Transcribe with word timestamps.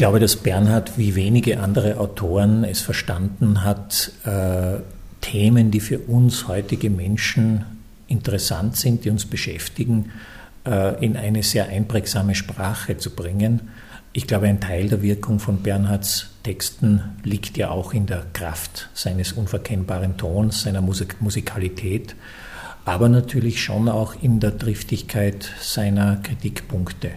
Glaube, 0.00 0.18
dass 0.18 0.36
Bernhard 0.36 0.96
wie 0.96 1.14
wenige 1.14 1.60
andere 1.60 1.98
Autoren 1.98 2.64
es 2.64 2.80
verstanden 2.80 3.64
hat, 3.64 4.10
äh, 4.24 4.78
Themen, 5.20 5.70
die 5.70 5.80
für 5.80 5.98
uns 5.98 6.48
heutige 6.48 6.88
Menschen 6.88 7.66
interessant 8.08 8.78
sind, 8.78 9.04
die 9.04 9.10
uns 9.10 9.26
beschäftigen, 9.26 10.10
äh, 10.66 11.04
in 11.04 11.18
eine 11.18 11.42
sehr 11.42 11.68
einprägsame 11.68 12.34
Sprache 12.34 12.96
zu 12.96 13.10
bringen. 13.10 13.68
Ich 14.14 14.26
glaube, 14.26 14.46
ein 14.46 14.62
Teil 14.62 14.88
der 14.88 15.02
Wirkung 15.02 15.38
von 15.38 15.58
Bernhards 15.58 16.30
Texten 16.44 17.02
liegt 17.22 17.58
ja 17.58 17.68
auch 17.68 17.92
in 17.92 18.06
der 18.06 18.24
Kraft 18.32 18.88
seines 18.94 19.32
unverkennbaren 19.32 20.16
Tons, 20.16 20.62
seiner 20.62 20.80
Musik 20.80 21.20
Musikalität, 21.20 22.16
aber 22.86 23.10
natürlich 23.10 23.62
schon 23.62 23.86
auch 23.90 24.14
in 24.22 24.40
der 24.40 24.52
Driftigkeit 24.52 25.52
seiner 25.60 26.16
Kritikpunkte. 26.22 27.10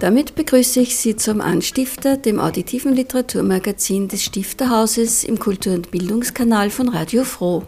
Damit 0.00 0.34
begrüße 0.34 0.80
ich 0.80 0.96
Sie 0.96 1.14
zum 1.14 1.42
Anstifter, 1.42 2.16
dem 2.16 2.40
auditiven 2.40 2.94
Literaturmagazin 2.94 4.08
des 4.08 4.24
Stifterhauses 4.24 5.24
im 5.24 5.38
Kultur- 5.38 5.74
und 5.74 5.90
Bildungskanal 5.90 6.70
von 6.70 6.88
Radio 6.88 7.22
Froh. 7.22 7.64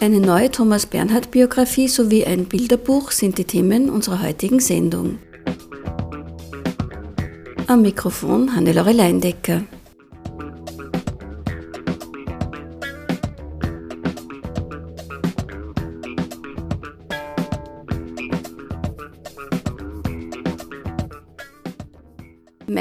Eine 0.00 0.20
neue 0.20 0.52
Thomas 0.52 0.86
Bernhard 0.86 1.32
Biografie 1.32 1.88
sowie 1.88 2.24
ein 2.24 2.44
Bilderbuch 2.44 3.10
sind 3.10 3.38
die 3.38 3.44
Themen 3.44 3.90
unserer 3.90 4.22
heutigen 4.22 4.60
Sendung. 4.60 5.18
Am 7.66 7.82
Mikrofon 7.82 8.54
Hannelore 8.54 8.92
Leindecker. 8.92 9.64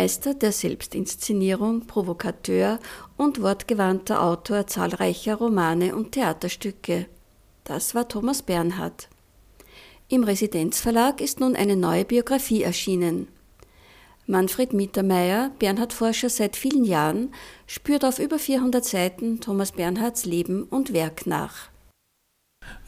Meister 0.06 0.36
der 0.36 0.52
Selbstinszenierung, 0.52 1.88
Provokateur 1.88 2.78
und 3.17 3.42
wortgewandter 3.42 4.22
Autor 4.22 4.67
zahlreicher 4.67 5.34
Romane 5.34 5.95
und 5.95 6.11
Theaterstücke. 6.11 7.08
Das 7.64 7.95
war 7.95 8.08
Thomas 8.08 8.44
Bernhard. 8.44 9.09
Im 10.08 10.23
Residenzverlag 10.23 11.22
ist 11.22 11.39
nun 11.39 11.56
eine 11.56 11.76
neue 11.76 12.06
Biografie 12.06 12.61
erschienen. 12.61 13.30
Manfred 14.28 14.73
Mittermeier, 14.73 15.50
Bernhard-Forscher 15.58 16.30
seit 16.30 16.56
vielen 16.56 16.86
Jahren, 16.86 17.33
spürt 17.66 18.06
auf 18.06 18.20
über 18.20 18.38
400 18.38 18.86
Seiten 18.86 19.42
Thomas 19.42 19.72
Bernhards 19.72 20.26
Leben 20.26 20.66
und 20.66 20.94
Werk 20.94 21.26
nach. 21.26 21.70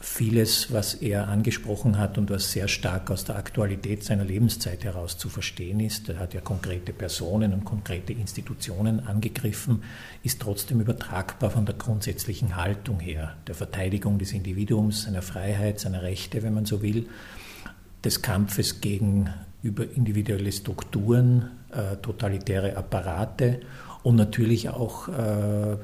Vieles, 0.00 0.72
was 0.72 0.94
er 0.94 1.28
angesprochen 1.28 1.98
hat 1.98 2.18
und 2.18 2.30
was 2.30 2.52
sehr 2.52 2.68
stark 2.68 3.10
aus 3.10 3.24
der 3.24 3.36
Aktualität 3.36 4.04
seiner 4.04 4.24
Lebenszeit 4.24 4.84
heraus 4.84 5.18
zu 5.18 5.28
verstehen 5.28 5.80
ist, 5.80 6.08
er 6.08 6.20
hat 6.20 6.34
ja 6.34 6.40
konkrete 6.40 6.92
Personen 6.92 7.52
und 7.52 7.64
konkrete 7.64 8.12
Institutionen 8.12 9.00
angegriffen, 9.06 9.82
ist 10.22 10.40
trotzdem 10.40 10.80
übertragbar 10.80 11.50
von 11.50 11.66
der 11.66 11.74
grundsätzlichen 11.74 12.56
Haltung 12.56 13.00
her, 13.00 13.36
der 13.48 13.56
Verteidigung 13.56 14.18
des 14.18 14.32
Individuums, 14.32 15.02
seiner 15.02 15.22
Freiheit, 15.22 15.80
seiner 15.80 16.02
Rechte, 16.02 16.44
wenn 16.44 16.54
man 16.54 16.64
so 16.64 16.80
will, 16.80 17.08
des 18.04 18.22
Kampfes 18.22 18.80
gegen 18.80 19.30
überindividuelle 19.62 20.52
Strukturen, 20.52 21.50
äh, 21.72 21.96
totalitäre 21.96 22.76
Apparate 22.76 23.60
und 24.02 24.16
natürlich 24.16 24.68
auch 24.68 25.08
äh, 25.08 25.76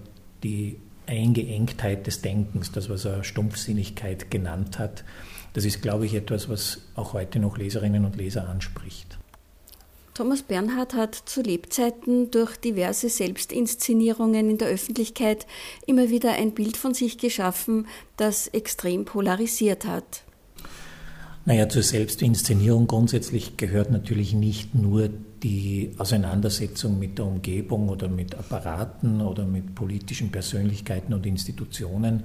die 0.43 0.78
Eingeengtheit 1.06 2.06
des 2.06 2.22
Denkens, 2.22 2.72
das, 2.72 2.88
was 2.88 3.04
er 3.04 3.25
Stumpfsinnigkeit 3.25 4.31
genannt 4.31 4.78
hat, 4.78 5.04
das 5.53 5.65
ist, 5.65 5.82
glaube 5.82 6.06
ich, 6.06 6.15
etwas, 6.15 6.48
was 6.48 6.81
auch 6.94 7.12
heute 7.12 7.38
noch 7.38 7.56
Leserinnen 7.56 8.04
und 8.04 8.16
Leser 8.16 8.48
anspricht. 8.48 9.19
Thomas 10.14 10.43
Bernhard 10.43 10.94
hat 10.94 11.14
zu 11.14 11.43
Lebzeiten 11.43 12.31
durch 12.31 12.56
diverse 12.56 13.09
Selbstinszenierungen 13.09 14.48
in 14.48 14.59
der 14.59 14.69
Öffentlichkeit 14.69 15.44
immer 15.87 16.09
wieder 16.09 16.32
ein 16.32 16.53
Bild 16.53 16.76
von 16.76 16.94
sich 16.94 17.19
geschaffen, 17.19 17.88
das 18.16 18.47
extrem 18.48 19.04
polarisiert 19.04 19.87
hat. 19.87 20.22
Naja, 21.47 21.69
zur 21.69 21.82
Selbstinszenierung 21.82 22.87
grundsätzlich 22.87 23.59
gehört 23.59 23.91
natürlich 23.91 24.32
nicht 24.32 24.75
nur 24.75 25.10
die 25.43 25.94
Auseinandersetzung 25.99 26.99
mit 26.99 27.19
der 27.19 27.27
Umgebung 27.27 27.91
oder 27.91 28.09
mit 28.09 28.34
Apparaten 28.34 29.21
oder 29.21 29.44
mit 29.44 29.75
politischen 29.75 30.32
Persönlichkeiten 30.32 31.12
und 31.12 31.27
Institutionen, 31.27 32.25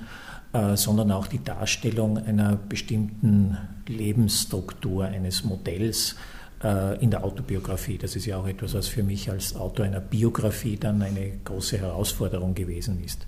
äh, 0.54 0.78
sondern 0.78 1.12
auch 1.12 1.28
die 1.28 1.44
Darstellung 1.44 2.18
einer 2.18 2.56
bestimmten 2.56 3.58
Lebensstruktur, 3.88 5.04
eines 5.04 5.44
Modells 5.44 6.16
äh, 6.64 6.98
in 7.04 7.12
der 7.12 7.26
Autobiografie. 7.26 7.98
Das 7.98 8.16
ist 8.16 8.26
ja 8.26 8.38
auch 8.38 8.48
etwas, 8.48 8.74
was 8.74 8.88
für 8.88 9.04
mich 9.04 9.30
als 9.30 9.54
Autor 9.54 9.86
einer 9.86 10.00
Biografie 10.00 10.78
dann 10.78 11.02
eine 11.02 11.32
große 11.44 11.78
Herausforderung 11.78 12.56
gewesen 12.56 13.04
ist. 13.04 13.26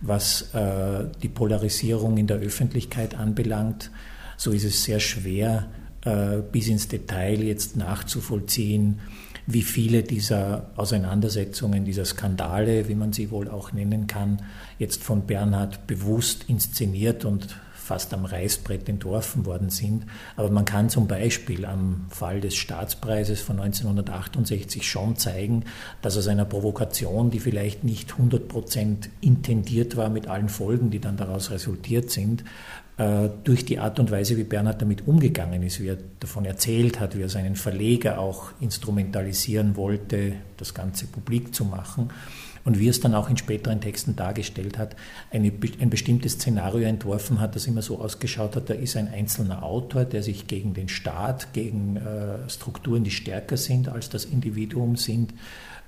Was 0.00 0.52
äh, 0.52 1.04
die 1.22 1.28
Polarisierung 1.28 2.16
in 2.16 2.26
der 2.26 2.38
Öffentlichkeit 2.38 3.14
anbelangt, 3.14 3.92
so 4.38 4.52
ist 4.52 4.64
es 4.64 4.84
sehr 4.84 5.00
schwer, 5.00 5.68
äh, 6.04 6.38
bis 6.50 6.68
ins 6.68 6.88
Detail 6.88 7.42
jetzt 7.42 7.76
nachzuvollziehen, 7.76 9.00
wie 9.46 9.62
viele 9.62 10.02
dieser 10.02 10.70
Auseinandersetzungen, 10.76 11.84
dieser 11.84 12.04
Skandale, 12.04 12.88
wie 12.88 12.94
man 12.94 13.12
sie 13.12 13.30
wohl 13.30 13.48
auch 13.48 13.72
nennen 13.72 14.06
kann, 14.06 14.40
jetzt 14.78 15.02
von 15.02 15.26
Bernhard 15.26 15.86
bewusst 15.86 16.44
inszeniert 16.48 17.24
und 17.24 17.58
fast 17.88 18.12
am 18.12 18.26
Reißbrett 18.26 18.86
entworfen 18.90 19.46
worden 19.46 19.70
sind. 19.70 20.04
Aber 20.36 20.50
man 20.50 20.66
kann 20.66 20.90
zum 20.90 21.08
Beispiel 21.08 21.64
am 21.64 22.04
Fall 22.10 22.42
des 22.42 22.54
Staatspreises 22.54 23.40
von 23.40 23.58
1968 23.58 24.86
schon 24.86 25.16
zeigen, 25.16 25.64
dass 26.02 26.18
aus 26.18 26.28
einer 26.28 26.44
Provokation, 26.44 27.30
die 27.30 27.40
vielleicht 27.40 27.84
nicht 27.84 28.12
100 28.12 28.46
Prozent 28.46 29.08
intendiert 29.22 29.96
war 29.96 30.10
mit 30.10 30.28
allen 30.28 30.50
Folgen, 30.50 30.90
die 30.90 31.00
dann 31.00 31.16
daraus 31.16 31.50
resultiert 31.50 32.10
sind, 32.10 32.44
äh, 32.98 33.30
durch 33.44 33.64
die 33.64 33.78
Art 33.78 33.98
und 33.98 34.10
Weise, 34.10 34.36
wie 34.36 34.44
Bernhard 34.44 34.82
damit 34.82 35.08
umgegangen 35.08 35.62
ist, 35.62 35.80
wie 35.80 35.88
er 35.88 35.98
davon 36.20 36.44
erzählt 36.44 37.00
hat, 37.00 37.16
wie 37.16 37.22
er 37.22 37.30
seinen 37.30 37.56
Verleger 37.56 38.18
auch 38.18 38.50
instrumentalisieren 38.60 39.76
wollte, 39.76 40.34
das 40.58 40.74
Ganze 40.74 41.06
publik 41.06 41.54
zu 41.54 41.64
machen 41.64 42.10
und 42.64 42.78
wie 42.78 42.88
es 42.88 43.00
dann 43.00 43.14
auch 43.14 43.30
in 43.30 43.36
späteren 43.36 43.80
Texten 43.80 44.16
dargestellt 44.16 44.78
hat, 44.78 44.96
eine, 45.30 45.52
ein 45.80 45.90
bestimmtes 45.90 46.34
Szenario 46.34 46.86
entworfen 46.86 47.40
hat, 47.40 47.56
das 47.56 47.66
immer 47.66 47.82
so 47.82 47.98
ausgeschaut 48.00 48.56
hat, 48.56 48.70
da 48.70 48.74
ist 48.74 48.96
ein 48.96 49.08
einzelner 49.08 49.62
Autor, 49.62 50.04
der 50.04 50.22
sich 50.22 50.46
gegen 50.46 50.74
den 50.74 50.88
Staat, 50.88 51.52
gegen 51.52 51.96
äh, 51.96 52.48
Strukturen, 52.48 53.04
die 53.04 53.10
stärker 53.10 53.56
sind 53.56 53.88
als 53.88 54.08
das 54.08 54.24
Individuum 54.24 54.96
sind, 54.96 55.32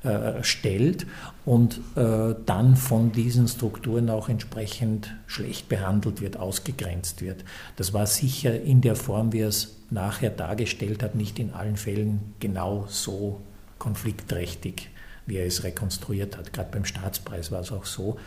äh, 0.03 0.42
stellt 0.42 1.06
und 1.44 1.78
äh, 1.94 2.34
dann 2.47 2.76
von 2.76 3.12
diesen 3.12 3.46
Strukturen 3.49 4.08
auch 4.08 4.31
entsprechend 4.31 5.14
schlecht 5.26 5.69
behandelt 5.69 6.23
wird, 6.23 6.38
ausgegrenzt 6.38 7.20
wird. 7.20 7.44
Das 7.76 7.93
war 7.93 8.06
sicher 8.06 8.62
in 8.62 8.81
der 8.81 8.96
Form, 8.96 9.34
wie 9.34 9.40
er 9.40 9.49
es 9.49 9.76
nachher 9.90 10.31
dargestellt 10.31 11.02
hat, 11.02 11.16
nicht 11.16 11.38
in 11.38 11.52
allen 11.52 11.76
Fällen 11.76 12.32
genau 12.40 12.87
so 12.88 13.43
konfliktträchtig, 13.78 14.88
wie 15.31 15.38
er 15.38 15.47
es 15.47 15.65
rekonstruiert 15.65 16.37
hat. 16.37 16.53
Gerade 16.53 16.71
beim 16.71 16.85
Staatspreis 16.85 17.50
war 17.50 17.61
es 17.61 17.73
auch 17.73 17.87
so. 17.87 18.19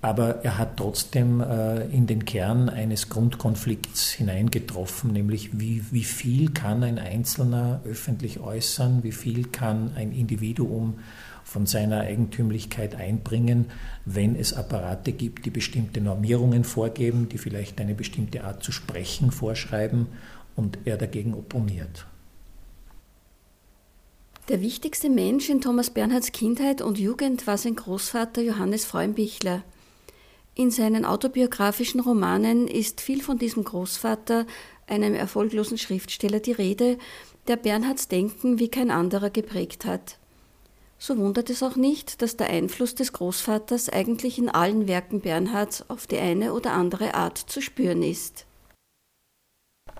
Aber 0.00 0.44
er 0.44 0.58
hat 0.58 0.78
trotzdem 0.78 1.40
äh, 1.40 1.84
in 1.86 2.08
den 2.08 2.24
Kern 2.24 2.68
eines 2.68 3.08
Grundkonflikts 3.08 4.10
hineingetroffen, 4.10 5.12
nämlich 5.12 5.60
wie, 5.60 5.84
wie 5.92 6.02
viel 6.02 6.50
kann 6.50 6.82
ein 6.82 6.98
Einzelner 6.98 7.80
öffentlich 7.84 8.40
äußern, 8.40 9.04
wie 9.04 9.12
viel 9.12 9.44
kann 9.46 9.92
ein 9.94 10.10
Individuum 10.10 10.98
von 11.44 11.66
seiner 11.66 12.00
Eigentümlichkeit 12.00 12.96
einbringen, 12.96 13.66
wenn 14.04 14.34
es 14.34 14.54
Apparate 14.54 15.12
gibt, 15.12 15.46
die 15.46 15.50
bestimmte 15.50 16.00
Normierungen 16.00 16.64
vorgeben, 16.64 17.28
die 17.28 17.38
vielleicht 17.38 17.80
eine 17.80 17.94
bestimmte 17.94 18.42
Art 18.42 18.64
zu 18.64 18.72
sprechen 18.72 19.30
vorschreiben 19.30 20.08
und 20.56 20.78
er 20.84 20.96
dagegen 20.96 21.32
opponiert. 21.34 22.06
Der 24.48 24.60
wichtigste 24.60 25.08
Mensch 25.08 25.48
in 25.50 25.60
Thomas 25.60 25.90
Bernhards 25.90 26.32
Kindheit 26.32 26.82
und 26.82 26.98
Jugend 26.98 27.46
war 27.46 27.56
sein 27.56 27.76
Großvater 27.76 28.42
Johannes 28.42 28.84
Freumbichler. 28.84 29.62
In 30.56 30.72
seinen 30.72 31.04
autobiografischen 31.04 32.00
Romanen 32.00 32.66
ist 32.66 33.00
viel 33.00 33.22
von 33.22 33.38
diesem 33.38 33.62
Großvater, 33.62 34.48
einem 34.88 35.14
erfolglosen 35.14 35.78
Schriftsteller, 35.78 36.40
die 36.40 36.50
Rede, 36.50 36.98
der 37.46 37.54
Bernhards 37.54 38.08
Denken 38.08 38.58
wie 38.58 38.68
kein 38.68 38.90
anderer 38.90 39.30
geprägt 39.30 39.84
hat. 39.84 40.18
So 40.98 41.16
wundert 41.18 41.48
es 41.48 41.62
auch 41.62 41.76
nicht, 41.76 42.20
dass 42.20 42.36
der 42.36 42.50
Einfluss 42.50 42.96
des 42.96 43.12
Großvaters 43.12 43.90
eigentlich 43.90 44.38
in 44.38 44.48
allen 44.48 44.88
Werken 44.88 45.20
Bernhards 45.20 45.88
auf 45.88 46.08
die 46.08 46.18
eine 46.18 46.52
oder 46.52 46.72
andere 46.72 47.14
Art 47.14 47.38
zu 47.38 47.62
spüren 47.62 48.02
ist. 48.02 48.44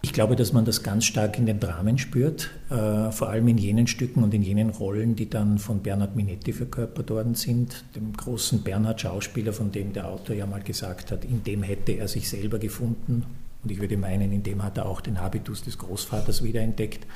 Ich 0.05 0.13
glaube, 0.13 0.35
dass 0.35 0.53
man 0.53 0.65
das 0.65 0.83
ganz 0.83 1.05
stark 1.05 1.39
in 1.39 1.47
den 1.47 1.61
Dramen 1.61 1.97
spürt, 1.97 2.51
äh, 2.71 3.13
vor 3.13 3.29
allem 3.29 3.47
in 3.47 3.57
jenen 3.57 3.87
Stücken 3.87 4.25
und 4.25 4.35
in 4.35 4.43
jenen 4.43 4.71
Rollen, 4.71 5.15
die 5.15 5.31
dann 5.31 5.59
von 5.59 5.81
Bernhard 5.81 6.17
Minetti 6.17 6.53
verkörpert 6.53 7.09
worden 7.09 7.37
sind, 7.37 7.85
dem 7.95 8.13
großen 8.13 8.63
Bernhard-Schauspieler, 8.63 9.53
von 9.53 9.71
dem 9.71 9.93
der 9.93 10.09
Autor 10.09 10.35
ja 10.35 10.45
mal 10.45 10.61
gesagt 10.61 11.13
hat, 11.13 11.25
in 11.25 11.45
dem 11.45 11.63
hätte 11.63 11.93
er 11.93 12.09
sich 12.09 12.29
selber 12.29 12.59
gefunden. 12.59 13.25
Und 13.63 13.71
ich 13.71 13.81
würde 13.81 13.97
meinen, 13.97 14.33
in 14.33 14.43
dem 14.43 14.65
hat 14.65 14.77
er 14.77 14.87
auch 14.87 15.01
den 15.01 15.21
Habitus 15.21 15.63
des 15.63 15.79
Großvaters 15.79 16.43
wiederentdeckt. 16.43 17.07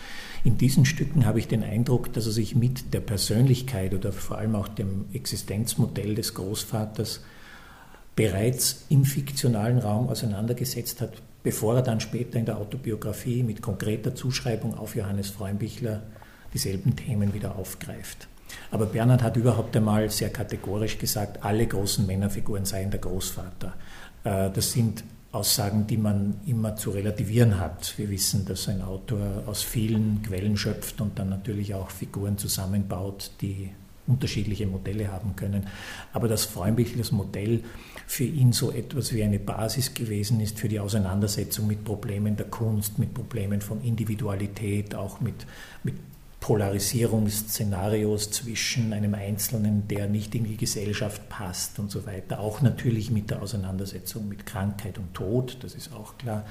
In 0.44 0.56
diesen 0.56 0.84
Stücken 0.84 1.26
habe 1.26 1.40
ich 1.40 1.48
den 1.48 1.64
Eindruck, 1.64 2.12
dass 2.12 2.26
er 2.26 2.32
sich 2.32 2.54
mit 2.54 2.94
der 2.94 3.00
Persönlichkeit 3.00 3.94
oder 3.94 4.12
vor 4.12 4.38
allem 4.38 4.54
auch 4.54 4.68
dem 4.68 5.06
Existenzmodell 5.12 6.14
des 6.14 6.34
Großvaters 6.34 7.24
bereits 8.14 8.84
im 8.88 9.04
fiktionalen 9.04 9.78
Raum 9.78 10.08
auseinandergesetzt 10.08 11.00
hat, 11.00 11.14
bevor 11.46 11.76
er 11.76 11.82
dann 11.82 12.00
später 12.00 12.40
in 12.40 12.44
der 12.44 12.58
Autobiografie 12.58 13.44
mit 13.44 13.62
konkreter 13.62 14.16
Zuschreibung 14.16 14.76
auf 14.76 14.96
Johannes 14.96 15.30
Freundbichler 15.30 16.02
dieselben 16.52 16.96
Themen 16.96 17.34
wieder 17.34 17.54
aufgreift. 17.54 18.26
Aber 18.72 18.86
Bernhard 18.86 19.22
hat 19.22 19.36
überhaupt 19.36 19.76
einmal 19.76 20.10
sehr 20.10 20.30
kategorisch 20.30 20.98
gesagt, 20.98 21.44
alle 21.44 21.64
großen 21.64 22.04
Männerfiguren 22.04 22.64
seien 22.64 22.90
der 22.90 22.98
Großvater. 22.98 23.74
Äh, 24.24 24.50
das 24.50 24.72
sind 24.72 25.04
Aussagen, 25.30 25.86
die 25.86 25.98
man 25.98 26.40
immer 26.46 26.74
zu 26.74 26.90
relativieren 26.90 27.60
hat. 27.60 27.96
Wir 27.96 28.10
wissen, 28.10 28.44
dass 28.44 28.68
ein 28.68 28.82
Autor 28.82 29.44
aus 29.46 29.62
vielen 29.62 30.22
Quellen 30.24 30.56
schöpft 30.56 31.00
und 31.00 31.16
dann 31.16 31.28
natürlich 31.28 31.74
auch 31.74 31.90
Figuren 31.90 32.38
zusammenbaut, 32.38 33.30
die 33.40 33.70
unterschiedliche 34.08 34.66
Modelle 34.66 35.12
haben 35.12 35.36
können. 35.36 35.68
Aber 36.12 36.26
das 36.26 36.44
Freundbichlers 36.44 37.12
Modell 37.12 37.62
für 38.06 38.24
ihn 38.24 38.52
so 38.52 38.70
etwas 38.70 39.12
wie 39.12 39.22
eine 39.22 39.38
Basis 39.38 39.92
gewesen 39.92 40.40
ist 40.40 40.58
für 40.58 40.68
die 40.68 40.78
Auseinandersetzung 40.78 41.66
mit 41.66 41.84
Problemen 41.84 42.36
der 42.36 42.46
Kunst, 42.46 42.98
mit 42.98 43.12
Problemen 43.12 43.60
von 43.60 43.82
Individualität, 43.82 44.94
auch 44.94 45.20
mit, 45.20 45.46
mit 45.82 45.96
Polarisierungsszenarios 46.40 48.30
zwischen 48.30 48.92
einem 48.92 49.14
Einzelnen, 49.14 49.88
der 49.88 50.06
nicht 50.06 50.34
in 50.36 50.44
die 50.44 50.56
Gesellschaft 50.56 51.28
passt 51.28 51.80
und 51.80 51.90
so 51.90 52.06
weiter. 52.06 52.38
Auch 52.38 52.62
natürlich 52.62 53.10
mit 53.10 53.30
der 53.30 53.42
Auseinandersetzung 53.42 54.28
mit 54.28 54.46
Krankheit 54.46 54.98
und 54.98 55.12
Tod, 55.12 55.58
das 55.62 55.74
ist 55.74 55.92
auch 55.92 56.16
klar. 56.16 56.44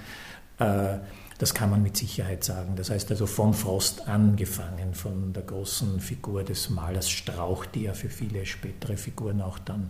Äh, 0.60 0.98
das 1.38 1.54
kann 1.54 1.70
man 1.70 1.82
mit 1.82 1.96
Sicherheit 1.96 2.44
sagen. 2.44 2.76
Das 2.76 2.90
heißt 2.90 3.12
also 3.12 3.26
von 3.26 3.54
Frost 3.54 4.08
angefangen, 4.08 4.94
von 4.94 5.32
der 5.32 5.44
großen 5.44 6.02
Figur 6.02 6.44
des 6.44 6.70
Malers 6.70 7.10
Strauch, 7.10 7.66
die 7.66 7.84
ja 7.84 7.94
für 7.94 8.10
viele 8.10 8.46
spätere 8.46 8.98
Figuren 8.98 9.42
auch 9.42 9.60
dann 9.60 9.90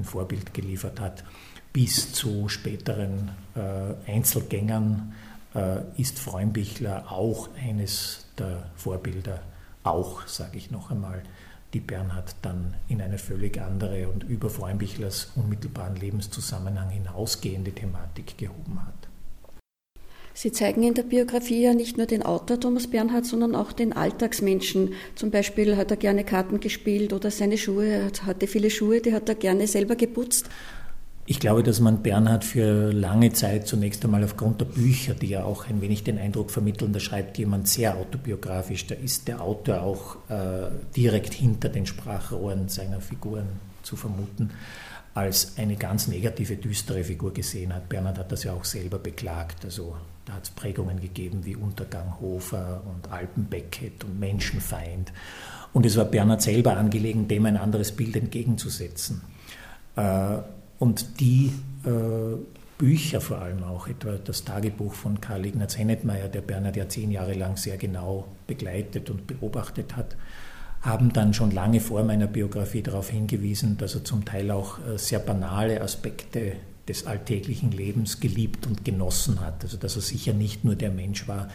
ein 0.00 0.04
Vorbild 0.04 0.54
geliefert 0.54 1.00
hat, 1.00 1.24
bis 1.72 2.12
zu 2.12 2.48
späteren 2.48 3.30
äh, 3.54 4.10
Einzelgängern 4.10 5.14
äh, 5.54 5.80
ist 5.96 6.18
Freundbichler 6.18 7.10
auch 7.10 7.48
eines 7.56 8.26
der 8.38 8.70
Vorbilder, 8.76 9.40
auch, 9.82 10.26
sage 10.26 10.58
ich 10.58 10.70
noch 10.70 10.90
einmal, 10.90 11.22
die 11.72 11.80
Bernhard 11.80 12.34
dann 12.42 12.74
in 12.88 13.00
eine 13.00 13.18
völlig 13.18 13.60
andere 13.60 14.08
und 14.08 14.24
über 14.24 14.50
Freundbichlers 14.50 15.32
unmittelbaren 15.36 15.94
Lebenszusammenhang 15.94 16.90
hinausgehende 16.90 17.72
Thematik 17.72 18.36
gehoben 18.36 18.84
hat. 18.84 19.09
Sie 20.42 20.52
zeigen 20.52 20.82
in 20.82 20.94
der 20.94 21.02
Biografie 21.02 21.60
ja 21.64 21.74
nicht 21.74 21.98
nur 21.98 22.06
den 22.06 22.22
Autor 22.22 22.58
Thomas 22.58 22.86
Bernhard, 22.86 23.26
sondern 23.26 23.54
auch 23.54 23.72
den 23.72 23.92
Alltagsmenschen. 23.92 24.94
Zum 25.14 25.30
Beispiel 25.30 25.76
hat 25.76 25.90
er 25.90 25.98
gerne 25.98 26.24
Karten 26.24 26.60
gespielt 26.60 27.12
oder 27.12 27.30
seine 27.30 27.58
Schuhe, 27.58 27.86
er 27.86 28.10
hatte 28.24 28.46
viele 28.46 28.70
Schuhe, 28.70 29.02
die 29.02 29.12
hat 29.12 29.28
er 29.28 29.34
gerne 29.34 29.66
selber 29.66 29.96
geputzt. 29.96 30.48
Ich 31.26 31.40
glaube, 31.40 31.62
dass 31.62 31.80
man 31.80 32.02
Bernhard 32.02 32.42
für 32.42 32.90
lange 32.90 33.34
Zeit 33.34 33.66
zunächst 33.66 34.02
einmal 34.02 34.24
aufgrund 34.24 34.62
der 34.62 34.64
Bücher, 34.64 35.12
die 35.12 35.26
ja 35.26 35.44
auch 35.44 35.68
ein 35.68 35.82
wenig 35.82 36.04
den 36.04 36.16
Eindruck 36.16 36.50
vermitteln, 36.50 36.94
da 36.94 37.00
schreibt 37.00 37.36
jemand 37.36 37.68
sehr 37.68 37.98
autobiografisch, 37.98 38.86
da 38.86 38.94
ist 38.94 39.28
der 39.28 39.42
Autor 39.42 39.82
auch 39.82 40.16
äh, 40.30 40.70
direkt 40.96 41.34
hinter 41.34 41.68
den 41.68 41.84
Sprachrohren 41.84 42.70
seiner 42.70 43.02
Figuren 43.02 43.60
zu 43.90 43.96
vermuten 43.96 44.50
als 45.14 45.58
eine 45.58 45.74
ganz 45.74 46.06
negative, 46.06 46.56
düstere 46.56 47.02
Figur 47.02 47.34
gesehen 47.34 47.74
hat. 47.74 47.88
Bernhard 47.88 48.18
hat 48.18 48.30
das 48.30 48.44
ja 48.44 48.52
auch 48.52 48.64
selber 48.64 49.00
beklagt. 49.00 49.64
Also 49.64 49.96
da 50.24 50.34
hat 50.34 50.44
es 50.44 50.50
Prägungen 50.50 51.00
gegeben 51.00 51.40
wie 51.44 51.56
Untergang 51.56 52.20
Hofer 52.20 52.82
und 52.86 53.10
Alpen 53.10 53.46
Beckett 53.46 54.04
und 54.04 54.20
Menschenfeind. 54.20 55.12
Und 55.72 55.84
es 55.84 55.96
war 55.96 56.04
Bernhard 56.04 56.42
selber 56.42 56.76
angelegen, 56.76 57.26
dem 57.26 57.46
ein 57.46 57.56
anderes 57.56 57.90
Bild 57.90 58.14
entgegenzusetzen. 58.14 59.22
Äh, 59.96 60.38
und 60.78 61.18
die 61.18 61.52
äh, 61.84 62.36
Bücher 62.78 63.20
vor 63.20 63.38
allem 63.38 63.64
auch, 63.64 63.88
etwa 63.88 64.12
das 64.12 64.44
Tagebuch 64.44 64.94
von 64.94 65.20
Karl 65.20 65.44
Ignaz 65.44 65.76
Hennetmeier, 65.76 66.28
der 66.28 66.40
Bernhard 66.40 66.76
ja 66.76 66.88
zehn 66.88 67.10
Jahre 67.10 67.34
lang 67.34 67.56
sehr 67.56 67.76
genau 67.76 68.28
begleitet 68.46 69.10
und 69.10 69.26
beobachtet 69.26 69.96
hat, 69.96 70.16
haben 70.80 71.12
dann 71.12 71.34
schon 71.34 71.50
lange 71.50 71.80
vor 71.80 72.02
meiner 72.04 72.26
Biografie 72.26 72.82
darauf 72.82 73.10
hingewiesen, 73.10 73.76
dass 73.76 73.94
er 73.94 74.04
zum 74.04 74.24
Teil 74.24 74.50
auch 74.50 74.78
äh, 74.78 74.98
sehr 74.98 75.18
banale 75.18 75.80
Aspekte 75.80 76.56
des 76.88 77.06
alltäglichen 77.06 77.70
Lebens 77.70 78.20
geliebt 78.20 78.66
und 78.66 78.84
genossen 78.84 79.40
hat. 79.40 79.62
Also 79.62 79.76
dass 79.76 79.96
er 79.96 80.02
sicher 80.02 80.32
nicht 80.32 80.64
nur 80.64 80.74
der 80.74 80.90
Mensch 80.90 81.28
war, 81.28 81.48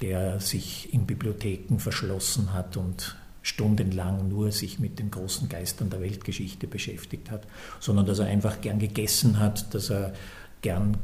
der 0.00 0.40
sich 0.40 0.92
in 0.94 1.06
Bibliotheken 1.06 1.78
verschlossen 1.78 2.52
hat 2.54 2.76
und 2.76 3.16
stundenlang 3.42 4.28
nur 4.28 4.52
sich 4.52 4.78
mit 4.78 4.98
den 4.98 5.10
großen 5.10 5.48
Geistern 5.48 5.90
der 5.90 6.00
Weltgeschichte 6.00 6.66
beschäftigt 6.66 7.30
hat, 7.30 7.46
sondern 7.78 8.06
dass 8.06 8.18
er 8.18 8.26
einfach 8.26 8.60
gern 8.60 8.78
gegessen 8.78 9.38
hat, 9.38 9.74
dass 9.74 9.90
er 9.90 10.12
gern 10.62 10.96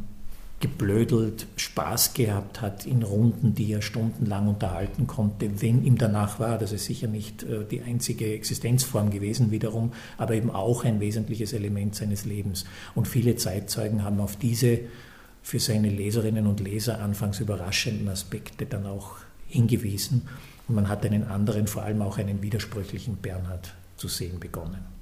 geblödelt, 0.60 1.46
Spaß 1.56 2.14
gehabt 2.14 2.62
hat 2.62 2.86
in 2.86 3.02
Runden, 3.02 3.54
die 3.54 3.72
er 3.72 3.82
stundenlang 3.82 4.48
unterhalten 4.48 5.06
konnte, 5.06 5.60
wenn 5.60 5.84
ihm 5.84 5.98
danach 5.98 6.40
war. 6.40 6.56
Das 6.56 6.72
ist 6.72 6.86
sicher 6.86 7.08
nicht 7.08 7.42
äh, 7.42 7.64
die 7.70 7.82
einzige 7.82 8.32
Existenzform 8.32 9.10
gewesen 9.10 9.50
wiederum, 9.50 9.92
aber 10.16 10.34
eben 10.34 10.50
auch 10.50 10.84
ein 10.84 10.98
wesentliches 11.00 11.52
Element 11.52 11.94
seines 11.94 12.24
Lebens. 12.24 12.64
Und 12.94 13.06
viele 13.06 13.36
Zeitzeugen 13.36 14.02
haben 14.02 14.20
auf 14.20 14.36
diese 14.36 14.80
für 15.42 15.60
seine 15.60 15.90
Leserinnen 15.90 16.46
und 16.46 16.60
Leser 16.60 17.00
anfangs 17.00 17.38
überraschenden 17.38 18.08
Aspekte 18.08 18.66
dann 18.66 18.86
auch 18.86 19.16
hingewiesen. 19.46 20.22
Und 20.66 20.74
man 20.74 20.88
hat 20.88 21.04
einen 21.04 21.24
anderen, 21.24 21.66
vor 21.66 21.82
allem 21.82 22.02
auch 22.02 22.18
einen 22.18 22.42
widersprüchlichen 22.42 23.16
Bernhard 23.16 23.74
zu 23.96 24.08
sehen 24.08 24.40
begonnen. 24.40 24.95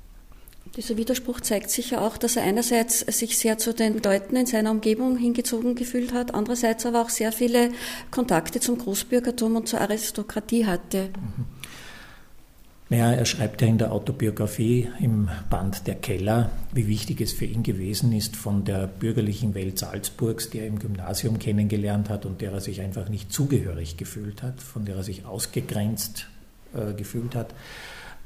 Dieser 0.77 0.97
Widerspruch 0.97 1.41
zeigt 1.41 1.71
sich 1.71 1.91
ja 1.91 2.01
auch, 2.01 2.17
dass 2.17 2.37
er 2.37 2.43
einerseits 2.43 3.01
sich 3.01 3.39
sehr 3.39 3.59
zu 3.59 3.73
den 3.73 4.03
Leuten 4.03 4.35
in 4.35 4.47
seiner 4.47 4.73
Umgebung 4.73 5.17
hingezogen 5.17 5.77
gefühlt 5.77 6.13
hat, 6.13 6.35
andererseits 6.35 6.85
aber 6.85 7.03
auch 7.03 7.11
sehr 7.11 7.31
viele 7.31 7.71
Kontakte 8.11 8.59
zum 8.59 8.79
Großbürgertum 8.79 9.55
und 9.55 9.69
zur 9.69 9.81
Aristokratie 9.81 10.67
hatte. 10.67 11.11
Mhm. 11.11 11.45
Naja, 12.91 13.13
er 13.13 13.25
schreibt 13.25 13.63
ja 13.63 13.69
in 13.69 13.79
der 13.79 13.93
Autobiografie 13.93 14.91
im 15.01 15.31
Band 15.49 15.87
Der 15.87 15.95
Keller, 15.95 16.51
wie 16.73 16.87
wichtig 16.87 17.21
es 17.23 17.33
für 17.33 17.47
ihn 17.47 17.63
gewesen 17.63 18.13
ist, 18.13 18.37
von 18.37 18.65
der 18.65 18.87
bürgerlichen 18.87 19.55
Welt 19.55 19.79
Salzburgs, 19.79 20.51
die 20.51 20.59
er 20.59 20.67
im 20.67 20.79
Gymnasium 20.79 21.39
kennengelernt 21.39 22.11
hat 22.11 22.27
und 22.27 22.43
der 22.43 22.53
er 22.53 22.61
sich 22.61 22.83
einfach 22.83 23.09
nicht 23.09 23.33
zugehörig 23.33 23.97
gefühlt 23.97 24.43
hat, 24.43 24.61
von 24.61 24.85
der 24.85 24.97
er 24.97 25.03
sich 25.03 25.25
ausgegrenzt 25.25 26.29
äh, 26.75 26.93
gefühlt 26.93 27.35
hat, 27.35 27.55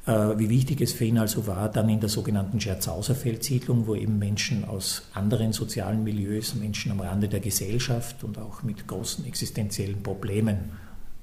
wie 0.09 0.49
wichtig 0.49 0.81
es 0.81 0.93
für 0.93 1.05
ihn 1.05 1.19
also 1.19 1.47
war, 1.47 1.69
dann 1.69 1.89
in 1.89 2.01
der 2.01 2.09
sogenannten 2.09 2.61
Scherzhauser 2.61 3.15
Feldsiedlung, 3.15 3.87
wo 3.87 3.95
eben 3.95 4.19
Menschen 4.19 4.65
aus 4.65 5.03
anderen 5.13 5.53
sozialen 5.53 6.03
Milieus, 6.03 6.55
Menschen 6.55 6.93
am 6.93 7.01
Rande 7.01 7.29
der 7.29 7.41
Gesellschaft 7.41 8.25
und 8.25 8.39
auch 8.39 8.63
mit 8.63 8.87
großen 8.87 9.27
existenziellen 9.27 10.03
Problemen 10.03 10.71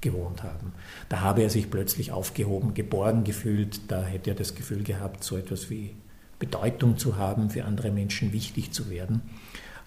gewohnt 0.02 0.44
haben. 0.44 0.74
Da 1.10 1.22
habe 1.22 1.42
er 1.42 1.50
sich 1.50 1.72
plötzlich 1.72 2.12
aufgehoben, 2.12 2.76
geborgen 2.76 3.24
gefühlt, 3.24 3.92
da 3.92 4.04
hätte 4.04 4.32
er 4.32 4.36
das 4.36 4.54
Gefühl 4.54 4.84
gehabt, 4.84 5.24
so 5.24 5.36
etwas 5.36 5.70
wie 5.72 5.96
Bedeutung 6.38 6.98
zu 6.98 7.18
haben, 7.18 7.50
für 7.50 7.66
andere 7.66 7.92
Menschen 7.92 8.34
wichtig 8.34 8.72
zu 8.72 8.90
werden. 8.90 9.22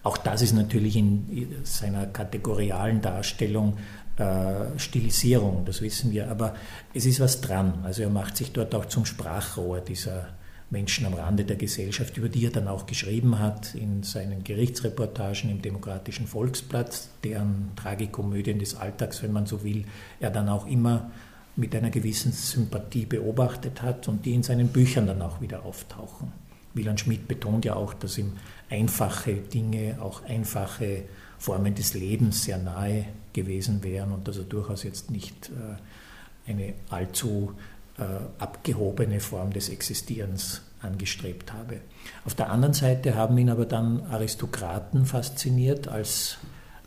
Auch 0.02 0.16
das 0.16 0.42
ist 0.42 0.54
natürlich 0.54 0.96
in 0.96 1.54
seiner 1.64 2.06
kategorialen 2.06 3.00
Darstellung 3.00 3.76
äh, 3.76 4.07
Stilisierung, 4.76 5.64
das 5.64 5.80
wissen 5.80 6.10
wir, 6.10 6.30
aber 6.30 6.54
es 6.92 7.06
ist 7.06 7.20
was 7.20 7.40
dran. 7.40 7.80
Also 7.84 8.02
er 8.02 8.10
macht 8.10 8.36
sich 8.36 8.52
dort 8.52 8.74
auch 8.74 8.86
zum 8.86 9.04
Sprachrohr 9.04 9.80
dieser 9.80 10.28
Menschen 10.70 11.06
am 11.06 11.14
Rande 11.14 11.44
der 11.44 11.56
Gesellschaft, 11.56 12.16
über 12.16 12.28
die 12.28 12.44
er 12.44 12.50
dann 12.50 12.68
auch 12.68 12.86
geschrieben 12.86 13.38
hat 13.38 13.74
in 13.74 14.02
seinen 14.02 14.44
Gerichtsreportagen 14.44 15.50
im 15.50 15.62
Demokratischen 15.62 16.26
Volksblatt, 16.26 17.08
deren 17.24 17.70
Tragikomödien 17.76 18.58
des 18.58 18.74
Alltags, 18.74 19.22
wenn 19.22 19.32
man 19.32 19.46
so 19.46 19.62
will, 19.62 19.84
er 20.20 20.30
dann 20.30 20.48
auch 20.48 20.66
immer 20.66 21.10
mit 21.56 21.74
einer 21.74 21.90
gewissen 21.90 22.32
Sympathie 22.32 23.06
beobachtet 23.06 23.82
hat 23.82 24.08
und 24.08 24.26
die 24.26 24.34
in 24.34 24.42
seinen 24.42 24.68
Büchern 24.68 25.06
dann 25.06 25.22
auch 25.22 25.40
wieder 25.40 25.64
auftauchen. 25.64 26.32
Wieland 26.74 27.00
Schmidt 27.00 27.26
betont 27.26 27.64
ja 27.64 27.74
auch, 27.74 27.94
dass 27.94 28.18
ihm 28.18 28.34
einfache 28.68 29.34
Dinge, 29.34 29.98
auch 30.00 30.22
einfache 30.24 31.04
Formen 31.38 31.74
des 31.74 31.94
Lebens 31.94 32.44
sehr 32.44 32.58
nahe 32.58 33.06
gewesen 33.42 33.82
wären 33.82 34.12
und 34.12 34.28
dass 34.28 34.36
er 34.36 34.44
durchaus 34.44 34.82
jetzt 34.82 35.10
nicht 35.10 35.50
äh, 35.50 36.50
eine 36.50 36.74
allzu 36.90 37.54
äh, 37.98 38.02
abgehobene 38.38 39.20
Form 39.20 39.52
des 39.52 39.68
Existierens 39.68 40.62
angestrebt 40.80 41.52
habe. 41.52 41.80
Auf 42.24 42.34
der 42.34 42.50
anderen 42.50 42.74
Seite 42.74 43.14
haben 43.14 43.36
ihn 43.38 43.50
aber 43.50 43.66
dann 43.66 44.02
Aristokraten 44.02 45.06
fasziniert 45.06 45.88
als 45.88 46.38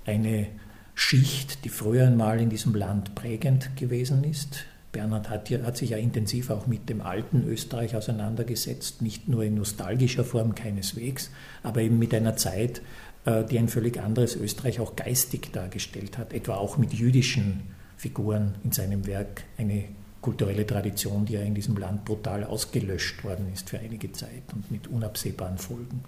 eine 0.05 0.47
Schicht, 0.95 1.65
die 1.65 1.69
früher 1.69 2.07
einmal 2.07 2.39
in 2.39 2.49
diesem 2.49 2.75
Land 2.75 3.15
prägend 3.15 3.75
gewesen 3.75 4.23
ist. 4.23 4.65
Bernhard 4.91 5.29
hat, 5.29 5.49
ja, 5.49 5.61
hat, 5.63 5.77
sich 5.77 5.91
ja 5.91 5.97
intensiv 5.97 6.49
auch 6.49 6.67
mit 6.67 6.89
dem 6.89 7.01
alten 7.01 7.47
Österreich 7.47 7.95
auseinandergesetzt, 7.95 9.01
nicht 9.01 9.27
nur 9.27 9.43
in 9.43 9.55
nostalgischer 9.55 10.25
Form 10.25 10.53
keineswegs, 10.53 11.31
aber 11.63 11.81
eben 11.81 11.97
mit 11.97 12.13
einer 12.13 12.35
Zeit, 12.35 12.81
die 13.25 13.59
ein 13.59 13.67
völlig 13.67 13.99
anderes 13.99 14.35
Österreich 14.35 14.79
auch 14.79 14.95
geistig 14.95 15.51
dargestellt 15.51 16.17
hat, 16.17 16.33
etwa 16.33 16.55
auch 16.55 16.77
mit 16.77 16.93
jüdischen 16.93 17.61
Figuren 17.95 18.55
in 18.63 18.71
seinem 18.71 19.05
Werk, 19.05 19.43
eine 19.57 19.83
kulturelle 20.21 20.65
Tradition, 20.65 21.25
die 21.25 21.33
ja 21.33 21.41
in 21.41 21.53
diesem 21.53 21.77
Land 21.77 22.05
brutal 22.05 22.43
ausgelöscht 22.43 23.23
worden 23.23 23.47
ist 23.53 23.69
für 23.69 23.79
einige 23.79 24.11
Zeit 24.11 24.43
und 24.53 24.71
mit 24.71 24.87
unabsehbaren 24.87 25.57
Folgen. 25.57 26.03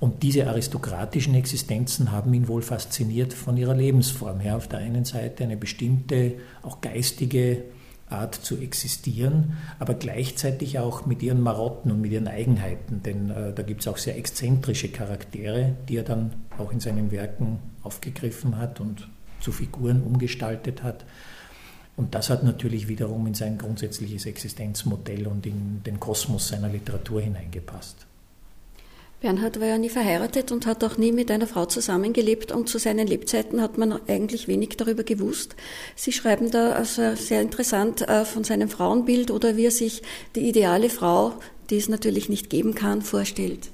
Und 0.00 0.22
diese 0.22 0.46
aristokratischen 0.46 1.34
Existenzen 1.34 2.10
haben 2.10 2.34
ihn 2.34 2.48
wohl 2.48 2.62
fasziniert 2.62 3.32
von 3.32 3.56
ihrer 3.56 3.74
Lebensform 3.74 4.40
her. 4.40 4.56
Auf 4.56 4.68
der 4.68 4.80
einen 4.80 5.04
Seite 5.04 5.44
eine 5.44 5.56
bestimmte, 5.56 6.34
auch 6.62 6.80
geistige 6.80 7.62
Art 8.08 8.34
zu 8.34 8.58
existieren, 8.58 9.56
aber 9.78 9.94
gleichzeitig 9.94 10.78
auch 10.78 11.06
mit 11.06 11.22
ihren 11.22 11.40
Marotten 11.40 11.90
und 11.90 12.00
mit 12.00 12.12
ihren 12.12 12.28
Eigenheiten. 12.28 13.02
Denn 13.02 13.30
äh, 13.30 13.52
da 13.52 13.62
gibt 13.62 13.80
es 13.80 13.88
auch 13.88 13.96
sehr 13.96 14.16
exzentrische 14.16 14.88
Charaktere, 14.88 15.74
die 15.88 15.96
er 15.96 16.02
dann 16.02 16.34
auch 16.58 16.70
in 16.70 16.80
seinen 16.80 17.10
Werken 17.10 17.58
aufgegriffen 17.82 18.58
hat 18.58 18.80
und 18.80 19.08
zu 19.40 19.52
Figuren 19.52 20.02
umgestaltet 20.02 20.82
hat. 20.82 21.04
Und 21.96 22.14
das 22.14 22.28
hat 22.28 22.42
natürlich 22.42 22.88
wiederum 22.88 23.26
in 23.26 23.34
sein 23.34 23.56
grundsätzliches 23.56 24.26
Existenzmodell 24.26 25.26
und 25.26 25.46
in 25.46 25.82
den 25.84 26.00
Kosmos 26.00 26.48
seiner 26.48 26.68
Literatur 26.68 27.20
hineingepasst. 27.20 28.06
Bernhard 29.24 29.58
war 29.58 29.68
ja 29.68 29.78
nie 29.78 29.88
verheiratet 29.88 30.52
und 30.52 30.66
hat 30.66 30.84
auch 30.84 30.98
nie 30.98 31.10
mit 31.10 31.30
einer 31.30 31.46
Frau 31.46 31.64
zusammengelebt 31.64 32.52
und 32.52 32.68
zu 32.68 32.76
seinen 32.76 33.06
Lebzeiten 33.06 33.62
hat 33.62 33.78
man 33.78 33.98
eigentlich 34.06 34.48
wenig 34.48 34.76
darüber 34.76 35.02
gewusst. 35.02 35.56
Sie 35.96 36.12
schreiben 36.12 36.50
da 36.50 36.72
also 36.72 37.14
sehr 37.14 37.40
interessant 37.40 38.06
äh, 38.06 38.26
von 38.26 38.44
seinem 38.44 38.68
Frauenbild 38.68 39.30
oder 39.30 39.56
wie 39.56 39.64
er 39.64 39.70
sich 39.70 40.02
die 40.36 40.46
ideale 40.46 40.90
Frau, 40.90 41.32
die 41.70 41.78
es 41.78 41.88
natürlich 41.88 42.28
nicht 42.28 42.50
geben 42.50 42.74
kann, 42.74 43.00
vorstellt. 43.00 43.70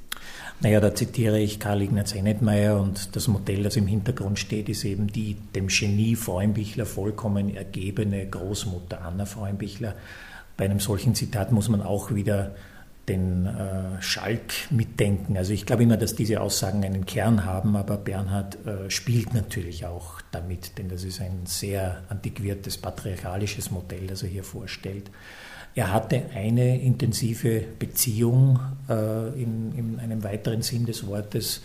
Naja, 0.60 0.78
da 0.78 0.94
zitiere 0.94 1.40
ich 1.40 1.58
Karl 1.58 1.82
Ignaz 1.82 2.14
Hennetmeier 2.14 2.80
und 2.80 3.16
das 3.16 3.26
Modell, 3.26 3.64
das 3.64 3.74
im 3.74 3.88
Hintergrund 3.88 4.38
steht, 4.38 4.68
ist 4.68 4.84
eben 4.84 5.08
die 5.08 5.36
dem 5.56 5.66
Genie 5.66 6.14
Freundbichler 6.14 6.86
vollkommen 6.86 7.56
ergebene 7.56 8.24
Großmutter 8.24 9.02
Anna 9.04 9.26
Freundbichler. 9.26 9.96
Bei 10.56 10.66
einem 10.66 10.78
solchen 10.78 11.16
Zitat 11.16 11.50
muss 11.50 11.68
man 11.68 11.82
auch 11.82 12.14
wieder 12.14 12.54
den 13.10 13.46
äh, 13.46 14.00
Schalk 14.00 14.70
mitdenken. 14.70 15.36
Also 15.36 15.52
ich 15.52 15.66
glaube 15.66 15.82
immer, 15.82 15.96
dass 15.96 16.14
diese 16.14 16.40
Aussagen 16.40 16.84
einen 16.84 17.06
Kern 17.06 17.44
haben, 17.44 17.74
aber 17.74 17.96
Bernhard 17.96 18.64
äh, 18.66 18.88
spielt 18.88 19.34
natürlich 19.34 19.84
auch 19.84 20.20
damit, 20.30 20.78
denn 20.78 20.88
das 20.88 21.02
ist 21.02 21.20
ein 21.20 21.40
sehr 21.44 22.04
antiquiertes 22.08 22.78
patriarchalisches 22.78 23.72
Modell, 23.72 24.06
das 24.06 24.22
er 24.22 24.28
hier 24.28 24.44
vorstellt. 24.44 25.10
Er 25.74 25.92
hatte 25.92 26.22
eine 26.34 26.80
intensive 26.80 27.64
Beziehung 27.78 28.60
äh, 28.88 29.28
in, 29.40 29.72
in, 29.76 30.00
einem 30.00 30.22
weiteren 30.22 30.62
Sinn 30.62 30.86
des 30.86 31.06
Wortes 31.06 31.62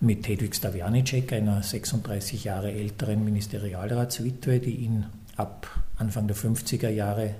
mit 0.00 0.28
Hedwig 0.28 0.54
Stavianicek, 0.54 1.32
einer 1.32 1.62
36 1.62 2.44
Jahre 2.44 2.70
älteren 2.70 3.24
Ministerialratswitwe, 3.24 4.58
die 4.60 4.76
ihn 4.76 5.06
ab 5.36 5.68
Anfang 5.96 6.26
der 6.26 6.36
50er 6.36 6.88
Jahre 6.88 7.34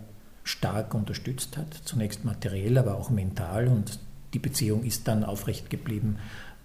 stark 0.45 0.95
unterstützt 0.95 1.57
hat, 1.57 1.75
zunächst 1.85 2.25
materiell, 2.25 2.79
aber 2.79 2.97
auch 2.97 3.11
mental. 3.11 3.69
Und 3.69 3.99
die 4.35 4.39
Beziehung 4.39 4.85
ist 4.85 5.09
dann 5.09 5.25
aufrecht 5.25 5.71
geblieben 5.71 6.19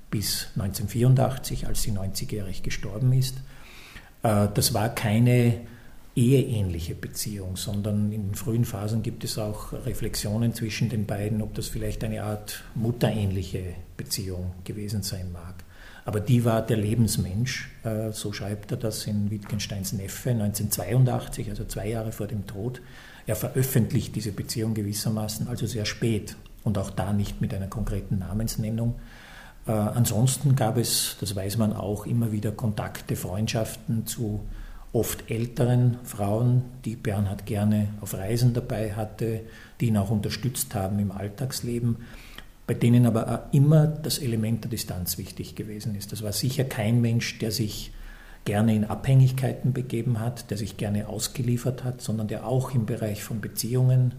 bis 0.09 0.47
1984, 0.55 1.67
als 1.67 1.81
sie 1.81 1.91
90-jährig 1.91 2.63
gestorben 2.63 3.13
ist. 3.13 3.37
Äh, 4.23 4.47
das 4.53 4.73
war 4.73 4.89
keine 4.89 5.61
eheähnliche 6.15 6.95
Beziehung, 6.95 7.57
sondern 7.57 8.11
in 8.11 8.33
frühen 8.33 8.65
Phasen 8.65 9.03
gibt 9.03 9.23
es 9.23 9.37
auch 9.37 9.71
Reflexionen 9.71 10.53
zwischen 10.53 10.89
den 10.89 11.05
beiden, 11.05 11.43
ob 11.43 11.53
das 11.53 11.67
vielleicht 11.67 12.03
eine 12.03 12.23
Art 12.23 12.63
mutterähnliche 12.73 13.75
Beziehung 13.97 14.53
gewesen 14.63 15.03
sein 15.03 15.31
mag. 15.31 15.63
Aber 16.05 16.19
die 16.19 16.45
war 16.45 16.65
der 16.65 16.77
Lebensmensch, 16.77 17.69
äh, 17.83 18.11
so 18.11 18.33
schreibt 18.33 18.71
er 18.71 18.77
das 18.77 19.05
in 19.05 19.29
Wittgensteins 19.29 19.93
Neffe 19.93 20.31
1982, 20.31 21.49
also 21.49 21.65
zwei 21.65 21.89
Jahre 21.89 22.11
vor 22.11 22.27
dem 22.27 22.47
Tod. 22.47 22.81
Er 23.27 23.35
veröffentlicht 23.35 24.15
diese 24.15 24.31
Beziehung 24.31 24.73
gewissermaßen 24.73 25.47
also 25.49 25.67
sehr 25.67 25.85
spät 25.85 26.35
und 26.63 26.77
auch 26.77 26.89
da 26.89 27.13
nicht 27.13 27.41
mit 27.41 27.53
einer 27.53 27.67
konkreten 27.67 28.19
Namensnennung. 28.19 28.95
Äh, 29.67 29.71
ansonsten 29.71 30.55
gab 30.55 30.77
es, 30.77 31.17
das 31.19 31.35
weiß 31.35 31.57
man 31.57 31.73
auch, 31.73 32.07
immer 32.07 32.31
wieder 32.31 32.51
Kontakte, 32.51 33.17
Freundschaften 33.17 34.07
zu 34.07 34.41
oft 34.93 35.29
älteren 35.29 35.97
Frauen, 36.03 36.63
die 36.85 36.95
Bernhard 36.95 37.45
gerne 37.45 37.89
auf 37.99 38.13
Reisen 38.13 38.53
dabei 38.53 38.93
hatte, 38.93 39.41
die 39.81 39.87
ihn 39.87 39.97
auch 39.97 40.09
unterstützt 40.09 40.73
haben 40.73 40.97
im 40.99 41.11
Alltagsleben, 41.11 41.97
bei 42.65 42.73
denen 42.73 43.05
aber 43.05 43.49
immer 43.51 43.87
das 43.87 44.19
Element 44.19 44.63
der 44.63 44.71
Distanz 44.71 45.17
wichtig 45.17 45.55
gewesen 45.55 45.95
ist. 45.95 46.13
Das 46.13 46.23
war 46.23 46.31
sicher 46.31 46.63
kein 46.63 47.01
Mensch, 47.01 47.37
der 47.39 47.51
sich 47.51 47.91
gerne 48.47 48.73
in 48.73 48.85
Abhängigkeiten 48.85 49.73
begeben 49.73 50.21
hat, 50.21 50.49
der 50.49 50.57
sich 50.57 50.77
gerne 50.77 51.09
ausgeliefert 51.09 51.83
hat, 51.83 51.99
sondern 51.99 52.29
der 52.29 52.47
auch 52.47 52.73
im 52.73 52.85
Bereich 52.85 53.21
von 53.21 53.41
Beziehungen 53.41 54.13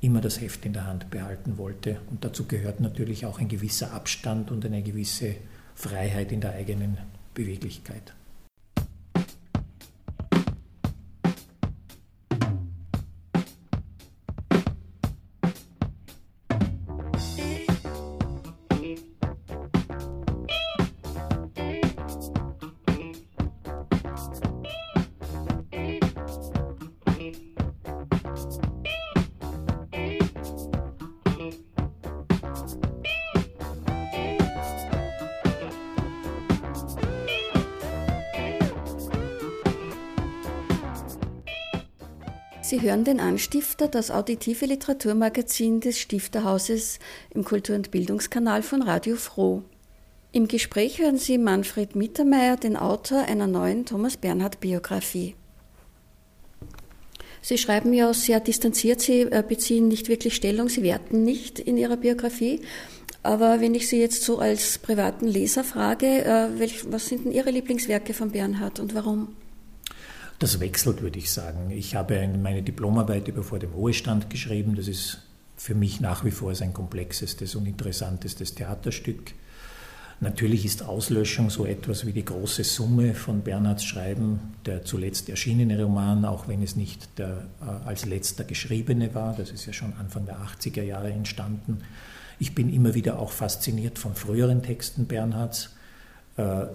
immer 0.00 0.20
das 0.20 0.40
Heft 0.40 0.66
in 0.66 0.72
der 0.72 0.88
Hand 0.88 1.10
behalten 1.10 1.58
wollte. 1.58 1.98
Und 2.10 2.24
dazu 2.24 2.46
gehört 2.48 2.80
natürlich 2.80 3.24
auch 3.24 3.38
ein 3.38 3.46
gewisser 3.46 3.92
Abstand 3.92 4.50
und 4.50 4.66
eine 4.66 4.82
gewisse 4.82 5.36
Freiheit 5.76 6.32
in 6.32 6.40
der 6.40 6.54
eigenen 6.54 6.98
Beweglichkeit. 7.34 8.12
Hören 42.82 43.04
den 43.04 43.20
Anstifter, 43.20 43.88
das 43.88 44.10
auditive 44.10 44.66
Literaturmagazin 44.66 45.80
des 45.80 45.98
Stifterhauses 45.98 46.98
im 47.30 47.44
Kultur- 47.44 47.76
und 47.76 47.90
Bildungskanal 47.90 48.62
von 48.62 48.82
Radio 48.82 49.16
Froh. 49.16 49.62
Im 50.32 50.48
Gespräch 50.48 50.98
hören 50.98 51.18
Sie 51.18 51.38
Manfred 51.38 51.94
Mittermeier, 51.94 52.56
den 52.56 52.76
Autor 52.76 53.20
einer 53.20 53.46
neuen 53.46 53.86
Thomas 53.86 54.16
Bernhard-Biografie. 54.16 55.34
Sie 57.40 57.58
schreiben 57.58 57.92
ja 57.92 58.12
sehr 58.14 58.40
distanziert, 58.40 59.00
Sie 59.00 59.22
äh, 59.22 59.42
beziehen 59.46 59.88
nicht 59.88 60.08
wirklich 60.08 60.34
Stellung, 60.34 60.68
Sie 60.68 60.82
werten 60.82 61.24
nicht 61.24 61.58
in 61.58 61.76
Ihrer 61.76 61.96
Biografie. 61.96 62.60
Aber 63.22 63.60
wenn 63.60 63.74
ich 63.74 63.88
Sie 63.88 64.00
jetzt 64.00 64.22
so 64.22 64.38
als 64.38 64.78
privaten 64.78 65.26
Leser 65.26 65.64
frage, 65.64 66.24
äh, 66.24 66.68
was 66.86 67.06
sind 67.06 67.24
denn 67.24 67.32
Ihre 67.32 67.50
Lieblingswerke 67.50 68.14
von 68.14 68.30
Bernhard 68.30 68.80
und 68.80 68.94
warum? 68.94 69.36
Das 70.42 70.58
wechselt, 70.58 71.02
würde 71.02 71.20
ich 71.20 71.30
sagen. 71.30 71.70
Ich 71.70 71.94
habe 71.94 72.26
meine 72.26 72.64
Diplomarbeit 72.64 73.28
über 73.28 73.44
vor 73.44 73.60
dem 73.60 73.70
Ruhestand 73.70 74.28
geschrieben. 74.28 74.74
Das 74.74 74.88
ist 74.88 75.18
für 75.56 75.76
mich 75.76 76.00
nach 76.00 76.24
wie 76.24 76.32
vor 76.32 76.52
sein 76.56 76.72
komplexestes 76.72 77.54
und 77.54 77.66
interessantestes 77.66 78.56
Theaterstück. 78.56 79.34
Natürlich 80.18 80.64
ist 80.64 80.82
Auslöschung 80.82 81.48
so 81.48 81.64
etwas 81.64 82.06
wie 82.06 82.12
die 82.12 82.24
große 82.24 82.64
Summe 82.64 83.14
von 83.14 83.42
Bernhards 83.42 83.84
Schreiben, 83.84 84.40
der 84.66 84.84
zuletzt 84.84 85.28
erschienene 85.28 85.80
Roman, 85.80 86.24
auch 86.24 86.48
wenn 86.48 86.60
es 86.60 86.74
nicht 86.74 87.20
der 87.20 87.46
äh, 87.60 87.86
als 87.86 88.04
letzter 88.04 88.42
geschriebene 88.42 89.14
war. 89.14 89.36
Das 89.36 89.52
ist 89.52 89.66
ja 89.66 89.72
schon 89.72 89.92
Anfang 89.92 90.26
der 90.26 90.38
80er 90.38 90.82
Jahre 90.82 91.12
entstanden. 91.12 91.82
Ich 92.40 92.52
bin 92.52 92.68
immer 92.68 92.94
wieder 92.94 93.20
auch 93.20 93.30
fasziniert 93.30 93.96
von 93.96 94.16
früheren 94.16 94.64
Texten 94.64 95.06
Bernhards 95.06 95.70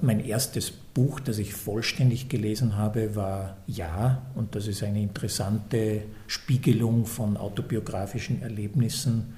mein 0.01 0.23
erstes 0.23 0.69
Buch, 0.71 1.19
das 1.19 1.39
ich 1.39 1.53
vollständig 1.53 2.29
gelesen 2.29 2.77
habe, 2.77 3.15
war 3.15 3.57
Ja, 3.65 4.21
und 4.35 4.53
das 4.53 4.67
ist 4.67 4.83
eine 4.83 5.01
interessante 5.01 6.03
Spiegelung 6.27 7.07
von 7.07 7.37
autobiografischen 7.37 8.43
Erlebnissen 8.43 9.33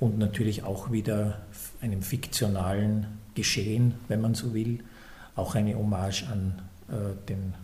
und 0.00 0.18
natürlich 0.18 0.64
auch 0.64 0.90
wieder 0.90 1.42
einem 1.80 2.02
fiktionalen 2.02 3.06
Geschehen, 3.34 3.94
wenn 4.08 4.20
man 4.20 4.34
so 4.34 4.54
will. 4.54 4.80
Auch 5.36 5.54
eine 5.54 5.76
Hommage 5.76 6.24
an 6.30 6.62
äh, 6.88 7.14
den 7.28 7.54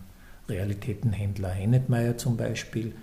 Realitätenhändler 0.49 1.49
Hennetmeier 1.49 2.17
zum 2.17 2.37
Beispiel. 2.37 2.93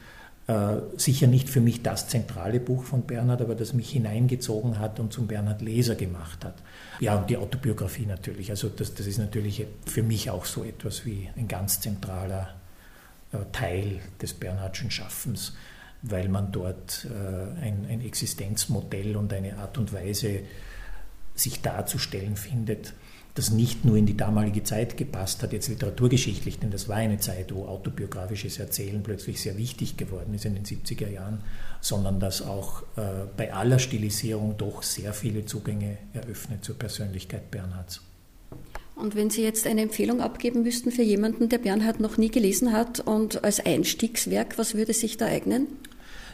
Äh, 0.48 0.80
sicher 0.96 1.26
nicht 1.26 1.50
für 1.50 1.60
mich 1.60 1.82
das 1.82 2.08
zentrale 2.08 2.58
Buch 2.58 2.84
von 2.84 3.02
Bernhard, 3.02 3.42
aber 3.42 3.54
das 3.54 3.74
mich 3.74 3.90
hineingezogen 3.90 4.78
hat 4.78 4.98
und 4.98 5.12
zum 5.12 5.26
Bernhard 5.26 5.60
Leser 5.60 5.94
gemacht 5.94 6.42
hat. 6.42 6.54
Ja, 7.00 7.16
und 7.16 7.28
die 7.28 7.36
Autobiografie 7.36 8.06
natürlich. 8.06 8.48
Also 8.48 8.70
das, 8.70 8.94
das 8.94 9.06
ist 9.06 9.18
natürlich 9.18 9.66
für 9.84 10.02
mich 10.02 10.30
auch 10.30 10.46
so 10.46 10.64
etwas 10.64 11.04
wie 11.04 11.28
ein 11.36 11.48
ganz 11.48 11.80
zentraler 11.80 12.54
äh, 13.32 13.36
Teil 13.52 14.00
des 14.22 14.32
Bernhardschen 14.32 14.90
Schaffens, 14.90 15.54
weil 16.00 16.30
man 16.30 16.50
dort 16.50 17.06
äh, 17.10 17.62
ein, 17.62 17.84
ein 17.86 18.00
Existenzmodell 18.00 19.18
und 19.18 19.34
eine 19.34 19.58
Art 19.58 19.76
und 19.76 19.92
Weise 19.92 20.40
sich 21.34 21.60
darzustellen 21.60 22.36
findet, 22.36 22.94
das 23.38 23.50
nicht 23.50 23.84
nur 23.84 23.96
in 23.96 24.06
die 24.06 24.16
damalige 24.16 24.64
Zeit 24.64 24.96
gepasst 24.96 25.42
hat, 25.42 25.52
jetzt 25.52 25.68
literaturgeschichtlich, 25.68 26.58
denn 26.58 26.70
das 26.70 26.88
war 26.88 26.96
eine 26.96 27.18
Zeit, 27.18 27.54
wo 27.54 27.66
autobiografisches 27.66 28.58
Erzählen 28.58 29.02
plötzlich 29.02 29.40
sehr 29.40 29.56
wichtig 29.56 29.96
geworden 29.96 30.34
ist 30.34 30.44
in 30.44 30.54
den 30.54 30.64
70er 30.64 31.08
Jahren, 31.08 31.40
sondern 31.80 32.18
das 32.18 32.42
auch 32.42 32.82
äh, 32.96 33.26
bei 33.36 33.52
aller 33.54 33.78
Stilisierung 33.78 34.56
doch 34.58 34.82
sehr 34.82 35.12
viele 35.12 35.46
Zugänge 35.46 35.98
eröffnet 36.12 36.64
zur 36.64 36.76
Persönlichkeit 36.76 37.50
Bernhards. 37.50 38.02
Und 38.96 39.14
wenn 39.14 39.30
Sie 39.30 39.44
jetzt 39.44 39.66
eine 39.68 39.82
Empfehlung 39.82 40.20
abgeben 40.20 40.64
müssten 40.64 40.90
für 40.90 41.02
jemanden, 41.02 41.48
der 41.48 41.58
Bernhard 41.58 42.00
noch 42.00 42.16
nie 42.18 42.30
gelesen 42.30 42.72
hat 42.72 42.98
und 42.98 43.44
als 43.44 43.64
Einstiegswerk, 43.64 44.58
was 44.58 44.74
würde 44.74 44.92
sich 44.92 45.16
da 45.16 45.26
eignen? 45.26 45.68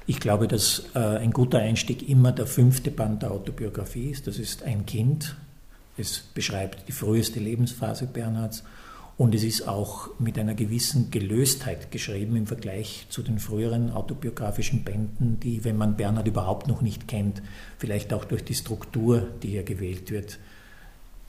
Ich 0.07 0.21
glaube, 0.21 0.49
dass 0.49 0.85
äh, 0.95 0.99
ein 0.99 1.33
guter 1.33 1.59
Einstieg 1.59 2.09
immer 2.09 2.33
der 2.33 2.47
fünfte 2.47 2.91
Band 2.91 3.23
der 3.23 3.31
Autobiografie 3.31 4.11
ist. 4.11 4.27
Das 4.27 4.39
ist 4.39 4.63
ein 4.63 4.87
Kind 4.87 5.37
es 5.97 6.21
beschreibt 6.35 6.89
die 6.89 6.93
früheste 6.93 7.41
Lebensphase 7.41 8.07
Bernhards 8.07 8.65
und 9.17 9.35
es 9.35 9.45
ist 9.45 9.69
auch 9.69 10.09
mit 10.19 10.39
einer 10.39 10.55
gewissen 10.55 11.11
Gelöstheit 11.13 11.93
geschrieben 11.93 12.35
im 12.35 12.47
Vergleich 12.47 13.07
zu 13.11 13.23
den 13.23 13.39
früheren 13.39 13.93
autobiografischen 13.93 14.83
Bänden, 14.83 15.39
die, 15.39 15.63
wenn 15.65 15.77
man 15.77 15.97
Bernhard 15.97 16.27
überhaupt 16.27 16.67
noch 16.67 16.83
nicht 16.83 17.07
kennt, 17.07 17.41
vielleicht 17.79 18.13
auch 18.13 18.25
durch 18.25 18.43
die 18.45 18.55
Struktur, 18.55 19.29
die 19.43 19.51
hier 19.51 19.63
gewählt 19.63 20.11
wird, 20.11 20.39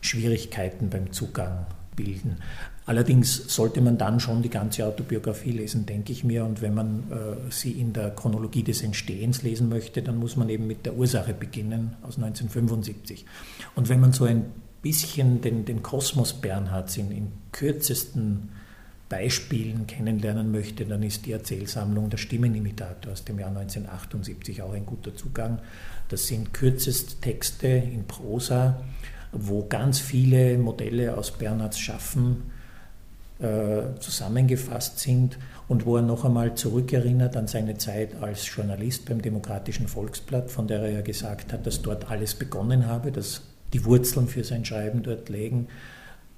Schwierigkeiten 0.02 0.90
beim 0.90 1.12
Zugang 1.12 1.68
bilden. 1.96 2.38
Allerdings 2.88 3.54
sollte 3.54 3.82
man 3.82 3.98
dann 3.98 4.20
schon 4.20 4.44
die 4.44 4.50
ganze 4.50 4.86
Autobiografie 4.86 5.52
lesen, 5.52 5.88
denke 5.88 6.12
ich 6.12 6.24
mir. 6.24 6.46
Und 6.46 6.62
wenn 6.62 6.76
man 6.76 7.04
äh, 7.12 7.52
sie 7.52 7.72
in 7.72 7.94
der 7.94 8.12
Chronologie 8.12 8.62
des 8.62 8.84
Entstehens 8.84 9.42
lesen 9.42 9.70
möchte, 9.70 10.04
dann 10.04 10.18
muss 10.18 10.36
man 10.36 10.50
eben 10.50 10.68
mit 10.68 10.86
der 10.86 10.96
Ursache 10.96 11.34
beginnen 11.34 11.96
aus 12.04 12.18
1975. 12.18 13.26
Und 13.76 13.90
wenn 13.90 14.00
man 14.00 14.14
so 14.14 14.26
ein 14.26 14.46
bisschen 14.84 15.42
den, 15.42 15.66
den 15.66 15.82
Kosmos 15.82 16.34
Bernhards 16.34 16.98
in, 16.98 17.10
in 17.12 17.32
kürzesten 17.52 18.50
Beispielen 19.10 19.88
kennenlernen 19.88 20.52
möchte, 20.52 20.86
dann 20.86 21.02
ist 21.02 21.26
die 21.26 21.32
Erzählsammlung 21.32 22.12
Der 22.12 22.18
Stimmenimitator 22.18 23.14
aus 23.14 23.24
dem 23.24 23.40
Jahr 23.40 23.50
1978 23.50 24.62
auch 24.62 24.74
ein 24.74 24.86
guter 24.86 25.16
Zugang. 25.16 25.60
Das 26.10 26.28
sind 26.28 26.54
kürzest 26.54 27.22
Texte 27.24 27.68
in 27.68 28.06
Prosa, 28.06 28.84
wo 29.32 29.66
ganz 29.66 30.00
viele 30.00 30.58
Modelle 30.60 31.18
aus 31.18 31.32
Bernhards 31.32 31.80
Schaffen 31.80 32.55
äh, 33.40 34.00
zusammengefasst 34.00 35.00
sind 35.00 35.38
und 35.68 35.86
wo 35.86 35.98
er 35.98 36.02
noch 36.02 36.26
einmal 36.26 36.56
zurückerinnert 36.56 37.36
an 37.36 37.48
seine 37.48 37.78
Zeit 37.78 38.22
als 38.22 38.48
Journalist 38.54 39.10
beim 39.10 39.22
Demokratischen 39.22 39.88
Volksblatt, 39.88 40.52
von 40.52 40.68
der 40.68 40.82
er 40.82 40.92
ja 40.92 41.02
gesagt 41.02 41.52
hat, 41.52 41.66
dass 41.66 41.82
dort 41.82 42.10
alles 42.10 42.36
begonnen 42.36 42.88
habe, 42.88 43.12
dass 43.12 43.42
die 43.74 43.84
Wurzeln 43.84 44.28
für 44.28 44.44
sein 44.44 44.64
Schreiben 44.64 45.04
dort 45.04 45.30
lägen. 45.30 45.68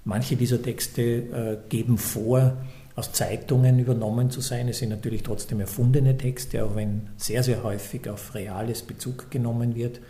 Manche 0.05 0.37
dieser 0.37 0.61
Texte 0.61 1.01
äh, 1.01 1.57
geben 1.69 1.97
vor, 1.97 2.53
aus 2.95 3.11
Zeitungen 3.11 3.77
übernommen 3.77 4.31
zu 4.31 4.41
sein. 4.41 4.67
Es 4.67 4.79
sind 4.79 4.89
natürlich 4.89 5.21
trotzdem 5.21 5.59
erfundene 5.59 6.17
Texte, 6.17 6.63
auch 6.63 6.75
wenn 6.75 7.09
sehr, 7.15 7.43
sehr 7.43 7.61
häufig 7.63 8.09
auf 8.09 8.33
reales 8.33 8.81
Bezug 8.81 9.29
genommen 9.29 9.75
wird. 9.75 10.01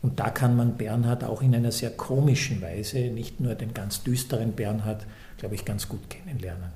Und 0.00 0.20
da 0.20 0.30
kann 0.30 0.54
man 0.54 0.76
Bernhard 0.76 1.24
auch 1.24 1.42
in 1.42 1.56
einer 1.56 1.72
sehr 1.72 1.90
komischen 1.90 2.62
Weise, 2.62 2.98
nicht 3.10 3.40
nur 3.40 3.56
den 3.56 3.74
ganz 3.74 4.04
düsteren 4.04 4.52
Bernhard, 4.52 5.06
glaube 5.38 5.54
ich, 5.54 5.64
ganz 5.64 5.88
gut 5.88 6.08
kennenlernen. 6.10 6.72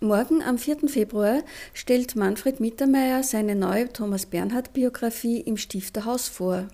Morgen 0.00 0.42
am 0.42 0.58
4. 0.58 0.88
Februar 0.88 1.42
stellt 1.72 2.14
Manfred 2.14 2.60
Mittermeier 2.60 3.22
seine 3.22 3.54
neue 3.54 3.90
Thomas 3.90 4.26
Bernhard-Biografie 4.26 5.40
im 5.40 5.56
Stifterhaus 5.56 6.28
vor. 6.28 6.68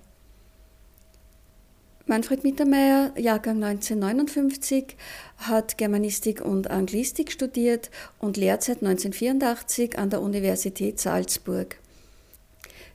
Manfred 2.07 2.43
Mittermeier, 2.43 3.13
Jahrgang 3.17 3.63
1959, 3.63 4.97
hat 5.37 5.79
Germanistik 5.79 6.41
und 6.45 6.69
Anglistik 6.69 7.31
studiert 7.31 7.93
und 8.19 8.37
lehrt 8.37 8.65
seit 8.65 8.79
1984 8.79 9.97
an 9.97 10.11
der 10.11 10.21
Universität 10.21 10.99
Salzburg. 10.99 11.77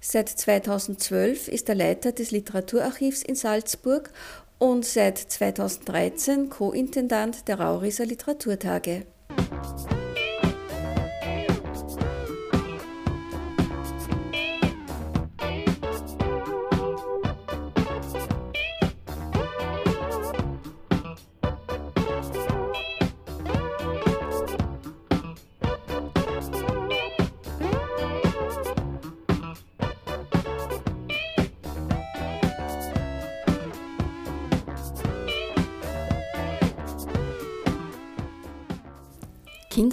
Seit 0.01 0.27
2012 0.27 1.47
ist 1.47 1.69
er 1.69 1.75
Leiter 1.75 2.11
des 2.11 2.31
Literaturarchivs 2.31 3.23
in 3.23 3.35
Salzburg 3.35 4.11
und 4.59 4.85
seit 4.85 5.17
2013 5.17 6.49
Co-Intendant 6.49 7.47
der 7.47 7.59
Rauriser 7.59 8.05
Literaturtage. 8.05 9.05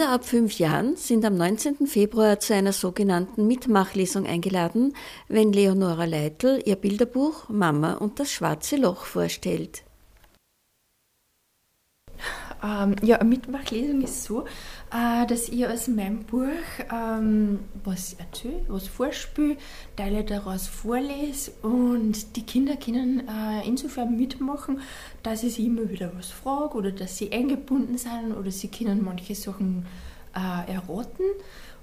Kinder 0.02 0.14
ab 0.14 0.24
fünf 0.24 0.58
Jahren 0.58 0.96
sind 0.96 1.24
am 1.24 1.36
19. 1.36 1.86
Februar 1.86 2.40
zu 2.40 2.54
einer 2.54 2.72
sogenannten 2.72 3.46
Mitmachlesung 3.46 4.26
eingeladen, 4.26 4.96
wenn 5.28 5.52
Leonora 5.52 6.06
Leitl 6.06 6.60
ihr 6.64 6.74
Bilderbuch 6.74 7.48
Mama 7.48 7.92
und 7.92 8.18
das 8.18 8.32
schwarze 8.32 8.74
Loch 8.74 9.04
vorstellt. 9.04 9.84
Ähm, 12.62 12.94
ja, 13.02 13.18
eine 13.18 13.28
Mitmachlesung 13.28 14.02
ist 14.02 14.22
so, 14.22 14.44
äh, 14.92 15.26
dass 15.26 15.48
ich 15.48 15.66
aus 15.66 15.88
meinem 15.88 16.20
Buch 16.20 16.46
ähm, 16.92 17.58
was 17.82 18.14
erzähle, 18.14 18.64
was 18.68 18.86
vorspiele, 18.86 19.56
Teile 19.96 20.22
daraus 20.22 20.68
vorlese 20.68 21.50
und 21.62 22.36
die 22.36 22.44
Kinder 22.44 22.76
können 22.76 23.26
äh, 23.26 23.66
insofern 23.66 24.16
mitmachen, 24.16 24.80
dass 25.24 25.42
ich 25.42 25.54
sie 25.54 25.66
immer 25.66 25.90
wieder 25.90 26.12
was 26.16 26.30
frage 26.30 26.76
oder 26.76 26.92
dass 26.92 27.18
sie 27.18 27.32
eingebunden 27.32 27.98
sind 27.98 28.32
oder 28.38 28.52
sie 28.52 28.68
können 28.68 29.04
manche 29.04 29.34
Sachen 29.34 29.84
äh, 30.34 30.72
erraten. 30.72 31.24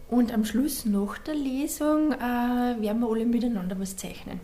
Und 0.10 0.34
am 0.34 0.44
Schluss 0.46 0.86
nach 0.86 1.20
der 1.20 1.36
Lesung 1.36 2.14
äh, 2.14 2.18
werden 2.20 3.02
wir 3.02 3.10
alle 3.10 3.26
miteinander 3.26 3.80
was 3.80 3.96
zeichnen. 3.96 4.40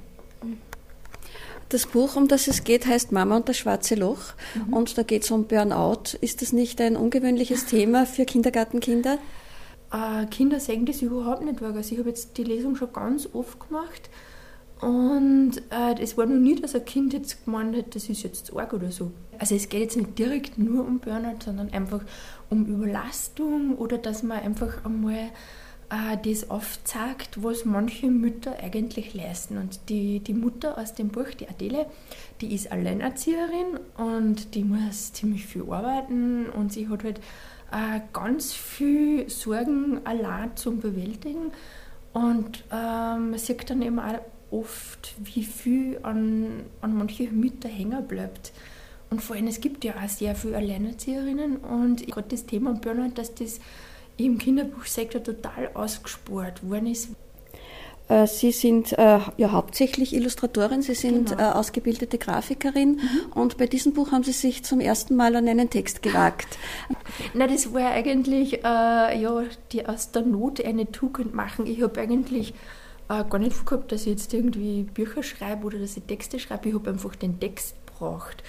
Das 1.70 1.88
Buch, 1.88 2.16
um 2.16 2.28
das 2.28 2.48
es 2.48 2.64
geht, 2.64 2.86
heißt 2.86 3.12
Mama 3.12 3.38
und 3.38 3.50
das 3.50 3.58
schwarze 3.58 3.96
Loch. 3.96 4.34
Mhm. 4.54 4.74
Und 4.74 4.98
da 4.98 5.04
geht 5.04 5.24
es 5.24 5.32
um 5.32 5.46
Burnout. 5.46 6.18
Ist 6.22 6.42
das 6.42 6.54
nicht 6.54 6.80
ein 6.80 6.96
ungewöhnliches 6.96 7.66
Thema 7.66 8.06
für 8.06 8.26
Kindergartenkinder? 8.26 9.18
Äh, 9.92 10.26
Kinder 10.28 10.60
sagen 10.60 10.86
das 10.86 11.02
überhaupt 11.02 11.44
nicht, 11.44 11.62
weil 11.62 11.74
also 11.74 11.92
ich 11.94 12.00
habe 12.00 12.10
jetzt 12.10 12.38
die 12.38 12.44
Lesung 12.44 12.76
schon 12.76 12.94
ganz 12.94 13.28
oft 13.34 13.60
gemacht. 13.60 14.10
Und 14.82 15.58
äh, 15.72 16.02
es 16.02 16.18
war 16.18 16.26
noch 16.26 16.36
nie, 16.36 16.56
dass 16.56 16.76
ein 16.76 16.86
Kind 16.86 17.14
jetzt 17.14 17.46
gemeint 17.46 17.76
hat, 17.76 17.96
das 17.96 18.10
ist 18.10 18.24
jetzt 18.24 18.56
arg 18.56 18.74
oder 18.74 18.92
so. 18.92 19.12
Also 19.40 19.56
es 19.56 19.70
geht 19.70 19.82
jetzt 19.82 19.98
nicht 19.98 20.20
direkt 20.20 20.58
nur 20.60 20.86
um 20.86 21.00
Burnout, 21.00 21.44
sondern 21.44 21.72
einfach 21.72 22.02
um 22.50 22.66
Überlastung 22.66 23.78
oder 23.78 23.98
dass 23.98 24.22
man 24.22 24.40
einfach 24.40 24.86
einmal 24.86 25.16
äh, 25.16 25.30
das 25.90 26.50
aufzeigt, 26.50 27.44
was 27.44 27.66
manche 27.66 28.08
Mütter 28.08 28.58
eigentlich 28.62 29.14
leisten. 29.14 29.58
Und 29.58 29.90
die, 29.90 30.20
die 30.20 30.34
Mutter 30.34 30.78
aus 30.78 30.94
dem 30.96 31.10
Buch, 31.10 31.30
die 31.40 31.48
Adele, 31.48 31.86
die 32.42 32.54
ist 32.54 32.72
Alleinerzieherin 32.72 33.80
und 33.98 34.56
die 34.56 34.64
muss 34.64 35.14
ziemlich 35.14 35.46
viel 35.46 35.64
arbeiten 35.70 36.50
und 36.50 36.74
sie 36.74 36.90
hat 36.90 37.04
halt 37.04 37.20
äh, 37.72 38.02
ganz 38.14 38.54
viel 38.54 39.30
Sorgen 39.30 40.02
allein 40.06 40.56
zum 40.56 40.80
Bewältigen. 40.80 41.52
Und 42.14 42.64
ähm, 42.72 43.32
man 43.32 43.38
sieht 43.38 43.70
dann 43.70 43.82
eben 43.82 44.00
auch 44.00 44.20
oft, 44.52 45.14
wie 45.22 45.44
viel 45.44 46.00
an, 46.04 46.64
an 46.82 46.98
manche 46.98 47.24
Mütter 47.30 47.70
hängen 47.70 48.08
bleibt. 48.08 48.54
Und 49.10 49.22
vor 49.22 49.36
allem, 49.36 49.48
es 49.48 49.62
gibt 49.62 49.84
ja 49.84 49.94
auch 49.96 50.10
sehr 50.10 50.36
viele 50.36 50.58
Alleinerzieherinnen 50.58 51.58
und 51.58 52.08
gerade 52.08 52.28
das 52.30 52.46
Thema 52.46 52.74
Burnout, 52.74 53.12
dass 53.16 53.36
das 53.36 53.60
im 54.18 54.38
Kinderbuchsektor 54.38 55.24
total 55.24 55.70
ausgespart 55.74 56.68
worden 56.68 56.88
ist. 56.88 57.10
Äh, 58.08 58.28
Sie 58.28 58.52
sind 58.52 58.94
äh, 58.94 59.20
ja 59.38 59.52
hauptsächlich 59.52 60.14
Illustratorin, 60.14 60.82
Sie 60.82 60.94
sind 60.94 61.32
genau. 61.32 61.42
äh, 61.42 61.54
ausgebildete 61.54 62.18
Grafikerin 62.18 62.98
mhm. 62.98 63.32
und 63.34 63.58
bei 63.58 63.66
diesem 63.68 63.94
Buch 63.94 64.12
haben 64.12 64.24
Sie 64.24 64.32
sich 64.32 64.64
zum 64.64 64.80
ersten 64.80 65.16
Mal 65.16 65.36
an 65.36 65.48
einen 65.48 65.70
Text 65.70 66.04
gewagt. 66.04 66.58
Na, 67.34 67.48
das 67.48 67.74
war 67.74 67.92
eigentlich 67.92 68.64
äh, 68.64 69.22
ja, 69.22 69.44
die 69.72 69.86
aus 69.88 70.12
der 70.12 70.22
Not 70.22 70.64
eine 70.64 70.92
Tugend 70.92 71.34
machen. 71.34 71.66
Ich 71.66 71.82
habe 71.82 72.00
eigentlich 72.00 72.54
äh, 73.10 73.24
gar 73.24 73.40
nicht 73.40 73.54
vorgehabt, 73.54 73.92
dass 73.92 74.02
ich 74.02 74.08
jetzt 74.08 74.34
irgendwie 74.34 74.84
Bücher 74.84 75.24
schreibe 75.24 75.66
oder 75.66 75.80
dass 75.80 75.98
ich 75.98 76.04
Texte 76.04 76.40
schreibe. 76.40 76.70
Ich 76.70 76.76
habe 76.76 76.92
einfach 76.92 77.16
den 77.16 77.40
Text 77.40 77.76
braucht. 77.86 78.44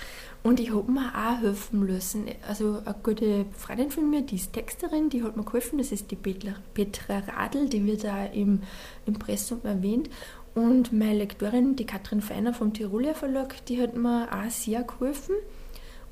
Und 0.47 0.61
ich 0.61 0.73
habe 0.73 0.93
mir 0.93 1.09
auch 1.13 1.41
helfen 1.41 1.81
müssen. 1.81 2.27
Also 2.47 2.81
eine 2.85 2.95
gute 3.03 3.47
Freundin 3.59 3.91
von 3.91 4.09
mir, 4.09 4.23
die 4.23 4.37
ist 4.37 4.53
Texterin, 4.53 5.11
die 5.11 5.25
hat 5.25 5.37
mir 5.37 5.43
geholfen. 5.43 5.79
Das 5.79 5.91
ist 5.91 6.09
die 6.13 6.15
Petra, 6.15 6.55
Petra 6.73 7.19
Radl, 7.19 7.69
die 7.69 7.85
wird 7.85 8.05
da 8.05 8.27
im 8.27 8.61
Impressum 9.07 9.59
erwähnt. 9.65 10.09
Und 10.55 10.93
meine 10.93 11.19
Lektorin, 11.19 11.75
die 11.75 11.85
Katrin 11.85 12.21
Feiner 12.21 12.55
vom 12.55 12.73
Tiroler 12.73 13.17
Verlag, 13.17 13.57
die 13.67 13.83
hat 13.83 13.97
mir 13.97 14.29
auch 14.33 14.49
sehr 14.49 14.85
geholfen. 14.85 15.35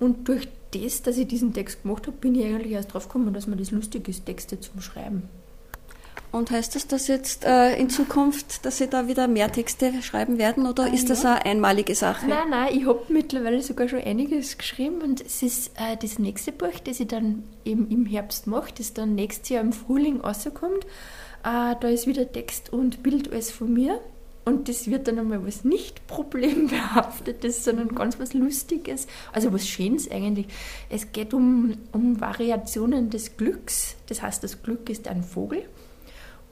Und 0.01 0.27
durch 0.27 0.49
das, 0.73 1.03
dass 1.03 1.16
ich 1.16 1.29
diesen 1.29 1.53
Text 1.53 1.85
gemacht 1.85 2.09
habe, 2.09 2.16
bin 2.16 2.35
ich 2.35 2.44
eigentlich 2.44 2.73
erst 2.73 2.92
drauf 2.92 3.07
gekommen, 3.07 3.33
dass 3.33 3.47
mir 3.47 3.57
das 3.57 3.70
lustig 3.70 4.09
ist, 4.09 4.27
Texte 4.27 4.59
zum 4.59 4.81
Schreiben. 4.81 5.29
Und 6.35 6.50
heißt 6.50 6.74
das, 6.74 6.88
dass 6.88 7.07
jetzt 7.07 7.44
äh, 7.44 7.77
in 7.77 7.88
Zukunft, 7.88 8.66
dass 8.66 8.79
Sie 8.79 8.88
da 8.88 9.07
wieder 9.07 9.29
mehr 9.29 9.53
Texte 9.53 10.03
schreiben 10.03 10.37
werden 10.37 10.66
oder 10.66 10.92
ist 10.92 11.09
das 11.09 11.24
eine 11.24 11.44
einmalige 11.44 11.94
Sache? 11.94 12.27
Nein, 12.27 12.50
nein, 12.50 12.77
ich 12.77 12.87
habe 12.87 13.05
mittlerweile 13.09 13.62
sogar 13.62 13.88
schon 13.88 14.00
einiges 14.00 14.59
geschrieben 14.59 15.00
und 15.00 15.24
es 15.24 15.44
ist 15.44 15.70
äh, 15.77 15.96
das 15.96 16.18
nächste 16.18 16.50
Buch, 16.50 16.81
das 16.83 16.98
ich 16.98 17.07
dann 17.07 17.44
eben 17.64 17.88
im 17.88 18.05
Herbst 18.05 18.48
mache, 18.48 18.72
das 18.77 18.92
dann 18.92 19.14
nächstes 19.14 19.50
Jahr 19.50 19.62
im 19.62 19.72
Frühling 19.72 20.22
rauskommt. 20.22 20.85
Äh, 21.44 21.77
da 21.79 21.88
ist 21.88 22.09
wieder 22.09 22.33
Text 22.33 22.72
und 22.72 23.05
Bild 23.05 23.31
alles 23.31 23.53
von 23.53 23.72
mir. 23.72 24.00
Und 24.44 24.68
das 24.68 24.88
wird 24.88 25.07
dann 25.07 25.20
einmal 25.20 25.46
was 25.46 25.64
nicht 25.64 26.07
problembehaftetes, 26.09 27.62
sondern 27.64 27.94
ganz 27.94 28.18
was 28.18 28.35
Lustiges, 28.35 29.07
also 29.33 29.53
was 29.53 29.68
Schönes 29.68 30.11
eigentlich. 30.11 30.48
Es 30.90 31.12
geht 31.12 31.33
um, 31.33 31.77
um 31.92 32.20
Variationen 32.20 33.09
des 33.09 33.37
Glücks. 33.37 33.94
Das 34.09 34.20
heißt, 34.20 34.42
das 34.42 34.62
Glück 34.62 34.90
ist 34.90 35.07
ein 35.07 35.22
Vogel 35.22 35.62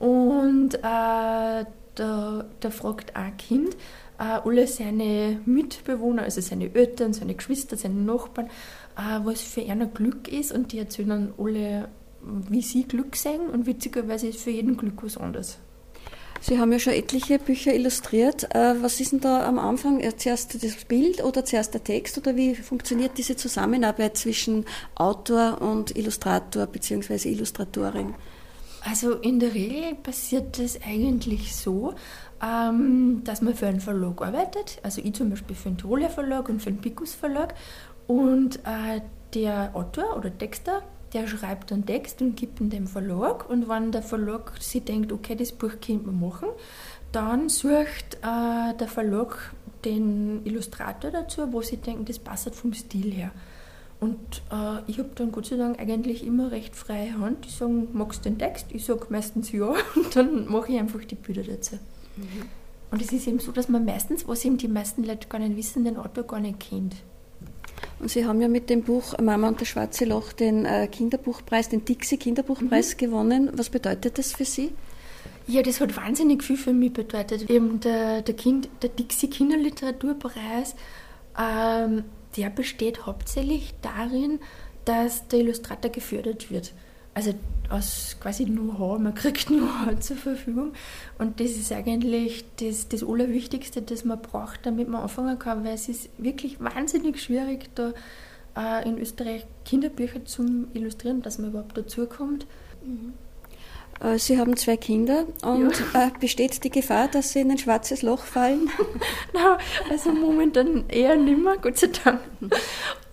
und 0.03 0.75
äh, 0.75 1.65
da, 1.95 2.45
da 2.59 2.71
fragt 2.71 3.15
ein 3.15 3.37
Kind 3.37 3.77
äh, 4.19 4.41
alle 4.45 4.67
seine 4.67 5.39
Mitbewohner, 5.47 6.23
also 6.23 6.41
seine 6.41 6.75
Eltern, 6.75 7.13
seine 7.13 7.37
Geschwister, 7.37 7.77
seine 7.77 8.01
Nachbarn, 8.01 8.47
äh, 8.97 9.21
was 9.23 9.43
für 9.43 9.63
einer 9.63 9.87
Glück 9.87 10.27
ist. 10.27 10.51
Und 10.51 10.73
die 10.73 10.79
erzählen 10.79 11.33
alle, 11.39 11.89
wie 12.21 12.63
sie 12.63 12.83
Glück 12.83 13.15
sehen. 13.15 13.43
Und 13.49 13.67
witzigerweise 13.67 14.27
ist 14.27 14.41
für 14.41 14.51
jeden 14.51 14.77
Glück 14.77 15.05
was 15.05 15.17
anderes. 15.17 15.59
Sie 16.41 16.59
haben 16.59 16.73
ja 16.73 16.81
schon 16.81 16.95
etliche 16.95 17.39
Bücher 17.39 17.73
illustriert. 17.73 18.53
Äh, 18.57 18.83
was 18.83 18.99
ist 18.99 19.13
denn 19.13 19.21
da 19.21 19.47
am 19.47 19.61
Anfang? 19.61 20.01
Äh, 20.01 20.17
zuerst 20.17 20.65
das 20.65 20.85
Bild 20.85 21.23
oder 21.23 21.45
zuerst 21.45 21.75
der 21.75 21.85
Text? 21.85 22.19
Oder 22.19 22.35
wie 22.35 22.57
funktioniert 22.57 23.19
diese 23.19 23.37
Zusammenarbeit 23.37 24.17
zwischen 24.17 24.65
Autor 24.97 25.63
und 25.63 25.97
Illustrator 25.97 26.67
bzw. 26.67 27.29
Illustratorin? 27.31 28.15
Also 28.85 29.15
in 29.15 29.39
der 29.39 29.55
Regel 29.55 29.95
passiert 29.95 30.59
das 30.59 30.79
eigentlich 30.85 31.55
so, 31.55 31.95
ähm, 32.43 33.23
dass 33.25 33.41
man 33.41 33.55
für 33.55 33.67
einen 33.67 33.81
Verlag 33.81 34.21
arbeitet. 34.23 34.79
Also 34.83 35.01
ich 35.05 35.15
zum 35.15 35.31
Beispiel 35.31 35.55
für 35.55 35.71
den 35.71 35.79
Tiroler 35.79 36.11
Verlag 36.11 36.49
und 36.49 36.61
für 36.61 36.73
den 36.73 36.81
Picus 36.81 37.15
Verlag. 37.15 37.55
Und 38.07 38.57
äh, 38.65 39.01
der 39.35 39.71
Autor 39.75 40.17
oder 40.17 40.37
Texter, 40.37 40.83
der 41.13 41.29
schreibt 41.29 41.73
einen 41.73 41.87
Text 41.87 42.21
und 42.23 42.37
gibt 42.37 42.61
ihn 42.61 42.71
dem 42.71 42.87
Verlag. 42.87 43.49
Und 43.49 43.69
wenn 43.69 43.93
der 43.93 44.03
Verlag 44.03 44.53
sich 44.61 44.85
denkt, 44.85 45.13
okay, 45.13 45.37
das 45.37 45.53
Buch 45.53 45.73
könnte 45.81 46.07
man 46.07 46.21
machen, 46.21 46.49
dann 47.13 47.49
sucht 47.49 48.19
äh, 48.23 48.75
der 48.75 48.89
Verlag 48.89 49.55
den 49.85 50.45
Illustrator 50.45 51.11
dazu, 51.11 51.53
wo 51.53 51.63
sie 51.63 51.77
denken, 51.77 52.05
das 52.05 52.19
passt 52.19 52.55
vom 52.55 52.73
Stil 52.73 53.13
her. 53.13 53.31
Und 54.03 54.43
äh, 54.51 54.81
ich 54.89 54.99
habe 54.99 55.11
dann 55.15 55.31
Gott 55.31 55.47
sei 55.47 55.55
Dank 55.55 55.79
eigentlich 55.79 56.27
immer 56.27 56.51
recht 56.51 56.75
freie 56.75 57.17
Hand. 57.21 57.45
Die 57.45 57.51
sagen, 57.51 57.87
magst 57.93 58.25
du 58.25 58.31
den 58.31 58.37
Text? 58.37 58.67
Ich 58.71 58.85
sage 58.85 59.07
meistens 59.11 59.53
ja 59.53 59.67
und 59.95 60.17
dann 60.17 60.49
mache 60.49 60.73
ich 60.73 60.79
einfach 60.81 61.05
die 61.05 61.15
Bilder 61.15 61.45
dazu. 61.45 61.77
Mhm. 62.17 62.49
Und 62.91 63.01
es 63.01 63.13
ist 63.13 63.29
eben 63.29 63.39
so, 63.39 63.53
dass 63.53 63.69
man 63.69 63.85
meistens, 63.85 64.27
was 64.27 64.45
eben 64.45 64.59
die 64.59 64.67
meisten 64.67 65.05
Leute 65.05 65.29
gar 65.29 65.39
nicht 65.39 65.57
wissen, 65.57 65.85
den 65.85 65.99
Autor 65.99 66.25
gar 66.25 66.41
nicht 66.41 66.59
kennt. 66.59 66.97
Und 68.01 68.11
Sie 68.11 68.27
haben 68.27 68.41
ja 68.41 68.49
mit 68.49 68.71
dem 68.71 68.83
Buch 68.83 69.17
Mama 69.23 69.47
und 69.47 69.61
das 69.61 69.69
schwarze 69.69 70.05
Loch 70.05 70.33
den 70.33 70.65
äh, 70.65 70.89
Kinderbuchpreis, 70.89 71.69
den 71.69 71.85
Dixie 71.85 72.17
Kinderbuchpreis 72.17 72.95
mhm. 72.95 72.99
gewonnen. 72.99 73.51
Was 73.55 73.71
bedeutet 73.71 74.19
das 74.19 74.33
für 74.33 74.45
Sie? 74.45 74.73
Ja, 75.47 75.63
das 75.63 75.81
hat 75.81 75.97
wahnsinnig 75.97 76.43
viel 76.43 76.57
für 76.57 76.73
mich 76.73 76.93
bedeutet. 76.93 77.49
Eben 77.49 77.79
der, 77.79 78.23
der, 78.23 78.35
kind, 78.35 78.69
der 78.83 78.89
Dixie 78.89 79.31
Kinderliteraturpreis 79.31 80.75
ähm, 81.39 82.03
der 82.37 82.51
besteht 82.51 83.07
hauptsächlich 83.07 83.75
darin, 83.83 84.41
dass 84.85 85.29
der 85.29 85.41
Illustrator 85.41 85.91
gefördert 85.91 86.51
wird. 86.51 86.73
Also 87.15 87.35
aus 87.69 88.17
quasi 88.21 88.47
Know-how, 88.47 88.99
man 88.99 89.15
kriegt 89.15 89.47
Know-how 89.49 89.99
zur 90.01 90.17
Verfügung. 90.17 90.73
Und 91.19 91.41
das 91.41 91.51
ist 91.53 91.73
eigentlich 91.73 92.45
das, 92.61 92.89
das 92.89 93.03
Allerwichtigste, 93.03 93.83
das 93.83 94.05
man 94.05 94.21
braucht, 94.21 94.65
damit 94.65 94.89
man 94.89 95.03
anfangen 95.03 95.39
kann, 95.39 95.65
weil 95.65 95.75
es 95.75 95.89
ist 95.89 96.09
wirklich 96.19 96.59
wahnsinnig 96.61 97.21
schwierig, 97.21 97.69
da 97.75 97.93
äh, 98.57 98.89
in 98.89 98.99
Österreich 98.99 99.47
Kinderbücher 99.65 100.25
zu 100.25 100.67
illustrieren, 100.75 101.23
dass 101.23 101.39
man 101.39 101.51
überhaupt 101.51 101.77
dazukommt. 101.77 102.47
Mhm. 102.85 103.13
Äh, 104.01 104.19
Sie 104.19 104.39
haben 104.39 104.57
zwei 104.57 104.77
Kinder 104.77 105.27
und 105.43 105.73
ja. 105.95 106.07
Äh, 106.07 106.11
besteht 106.19 106.63
die 106.65 106.71
Gefahr, 106.71 107.09
dass 107.09 107.33
Sie 107.33 107.41
in 107.41 107.51
ein 107.51 107.59
schwarzes 107.59 108.03
Loch 108.03 108.25
fallen? 108.25 108.71
no, 109.35 109.57
also 109.91 110.13
momentan 110.13 110.89
eher 110.89 111.17
nimmer, 111.17 111.57
Gott 111.59 111.79
sei 111.79 111.89
Dank. 112.05 112.21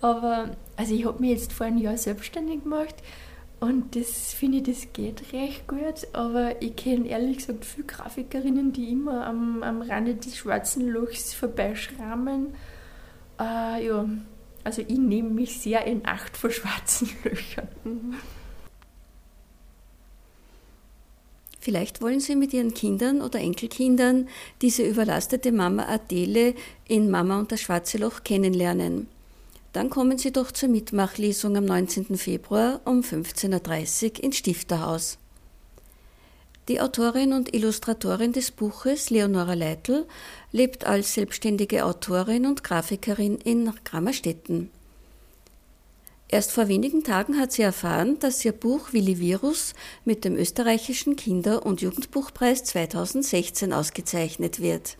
Aber 0.00 0.50
also 0.76 0.94
ich 0.94 1.04
habe 1.04 1.20
mich 1.20 1.30
jetzt 1.30 1.52
vor 1.52 1.66
einem 1.66 1.78
Jahr 1.78 1.98
selbstständig 1.98 2.62
gemacht 2.62 2.94
und 3.60 3.94
das 3.94 4.32
finde 4.32 4.58
ich, 4.58 4.64
das 4.64 4.92
geht 4.94 5.34
recht 5.34 5.68
gut. 5.68 6.08
Aber 6.14 6.60
ich 6.62 6.74
kenne 6.76 7.06
ehrlich 7.08 7.38
gesagt 7.38 7.66
viele 7.66 7.86
Grafikerinnen, 7.86 8.72
die 8.72 8.90
immer 8.90 9.26
am, 9.26 9.62
am 9.62 9.82
Rande 9.82 10.14
des 10.14 10.38
schwarzen 10.38 10.88
Lochs 10.88 11.34
vorbeischrammen. 11.34 12.54
Äh, 13.38 13.86
ja, 13.86 14.08
also 14.64 14.82
ich 14.82 14.98
nehme 14.98 15.28
mich 15.28 15.60
sehr 15.60 15.86
in 15.86 16.06
Acht 16.06 16.38
vor 16.38 16.50
schwarzen 16.50 17.10
Löchern. 17.24 17.68
Mhm. 17.84 18.14
Vielleicht 21.60 22.00
wollen 22.00 22.20
Sie 22.20 22.36
mit 22.36 22.54
Ihren 22.54 22.72
Kindern 22.72 23.20
oder 23.20 23.38
Enkelkindern 23.38 24.28
diese 24.62 24.82
überlastete 24.82 25.52
Mama 25.52 25.84
Adele 25.84 26.54
in 26.88 27.10
Mama 27.10 27.38
und 27.38 27.52
das 27.52 27.60
schwarze 27.60 27.98
Loch 27.98 28.24
kennenlernen. 28.24 29.08
Dann 29.74 29.90
kommen 29.90 30.16
Sie 30.16 30.32
doch 30.32 30.50
zur 30.50 30.70
Mitmachlesung 30.70 31.56
am 31.56 31.66
19. 31.66 32.16
Februar 32.16 32.80
um 32.86 33.02
15.30 33.02 34.04
Uhr 34.04 34.24
ins 34.24 34.36
Stifterhaus. 34.38 35.18
Die 36.68 36.80
Autorin 36.80 37.34
und 37.34 37.54
Illustratorin 37.54 38.32
des 38.32 38.52
Buches, 38.52 39.10
Leonora 39.10 39.54
Leitl, 39.54 40.06
lebt 40.52 40.86
als 40.86 41.14
selbstständige 41.14 41.84
Autorin 41.84 42.46
und 42.46 42.64
Grafikerin 42.64 43.36
in 43.36 43.70
Grammerstetten. 43.84 44.70
Erst 46.32 46.52
vor 46.52 46.68
wenigen 46.68 47.02
Tagen 47.02 47.40
hat 47.40 47.50
sie 47.50 47.62
erfahren, 47.62 48.20
dass 48.20 48.44
ihr 48.44 48.52
Buch 48.52 48.92
Willi 48.92 49.18
Virus 49.18 49.74
mit 50.04 50.24
dem 50.24 50.36
österreichischen 50.36 51.16
Kinder- 51.16 51.66
und 51.66 51.80
Jugendbuchpreis 51.80 52.62
2016 52.62 53.72
ausgezeichnet 53.72 54.60
wird. 54.60 54.96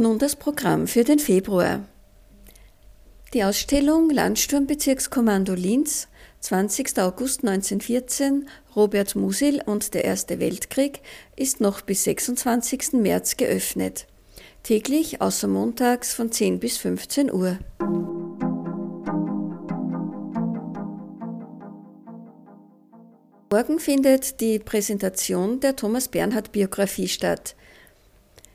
Nun 0.00 0.18
das 0.18 0.34
Programm 0.34 0.88
für 0.88 1.04
den 1.04 1.18
Februar. 1.18 1.84
Die 3.32 3.44
Ausstellung 3.44 4.10
Landsturmbezirkskommando 4.10 5.54
Linz 5.54 6.08
20. 6.40 6.98
August 6.98 7.44
1914, 7.44 8.48
Robert 8.74 9.14
Musil 9.14 9.62
und 9.64 9.94
der 9.94 10.04
Erste 10.04 10.40
Weltkrieg 10.40 11.00
ist 11.36 11.60
noch 11.60 11.82
bis 11.82 12.04
26. 12.04 12.94
März 12.94 13.36
geöffnet. 13.36 14.06
Täglich 14.62 15.20
außer 15.20 15.46
montags 15.46 16.14
von 16.14 16.32
10 16.32 16.58
bis 16.58 16.78
15 16.78 17.32
Uhr. 17.32 17.58
Morgen 23.52 23.80
findet 23.80 24.40
die 24.40 24.58
Präsentation 24.58 25.60
der 25.60 25.76
Thomas 25.76 26.08
Bernhard 26.08 26.52
Biografie 26.52 27.08
statt. 27.08 27.54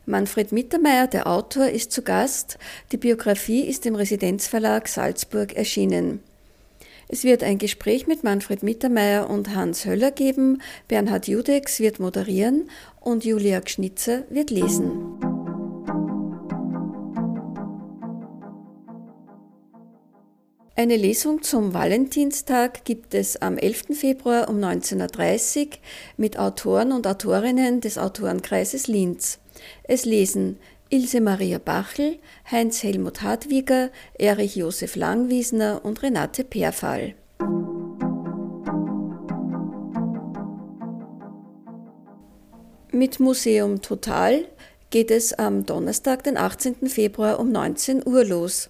Manfred 0.05 0.51
Mittermeier, 0.51 1.07
der 1.07 1.25
Autor, 1.25 1.67
ist 1.67 1.91
zu 1.91 2.03
Gast. 2.03 2.59
Die 2.91 2.97
Biografie 2.97 3.61
ist 3.61 3.85
im 3.85 3.95
Residenzverlag 3.95 4.87
Salzburg 4.87 5.53
erschienen. 5.53 6.21
Es 7.07 7.23
wird 7.23 7.43
ein 7.43 7.57
Gespräch 7.57 8.07
mit 8.07 8.23
Manfred 8.23 8.63
Mittermeier 8.63 9.29
und 9.29 9.55
Hans 9.55 9.85
Höller 9.85 10.11
geben, 10.11 10.61
Bernhard 10.87 11.27
Judex 11.27 11.79
wird 11.79 11.99
moderieren 11.99 12.69
und 12.99 13.25
Julia 13.25 13.59
Gschnitzer 13.59 14.23
wird 14.29 14.49
lesen. 14.49 14.91
Eine 20.77 20.97
Lesung 20.97 21.41
zum 21.41 21.73
Valentinstag 21.73 22.83
gibt 22.83 23.13
es 23.13 23.41
am 23.41 23.57
11. 23.57 23.97
Februar 23.97 24.49
um 24.49 24.57
19.30 24.57 25.65
Uhr 25.65 25.69
mit 26.17 26.37
Autoren 26.37 26.91
und 26.91 27.07
Autorinnen 27.07 27.81
des 27.81 27.97
Autorenkreises 27.97 28.87
Linz. 28.87 29.39
Es 29.83 30.05
lesen 30.05 30.57
Ilse 30.89 31.19
Maria 31.19 31.57
Bachel, 31.57 32.19
Heinz 32.49 32.83
Helmut 32.83 33.21
Hartwiger, 33.21 33.89
Erich 34.19 34.55
Josef 34.55 34.95
Langwiesner 34.95 35.81
und 35.83 36.03
Renate 36.03 36.43
Perfall. 36.43 37.15
Mit 42.91 43.19
Museum 43.19 43.81
Total 43.81 44.45
geht 44.89 45.11
es 45.11 45.33
am 45.33 45.65
Donnerstag, 45.65 46.23
den 46.23 46.37
18. 46.37 46.87
Februar 46.87 47.39
um 47.39 47.51
19 47.51 48.07
Uhr 48.07 48.23
los. 48.23 48.69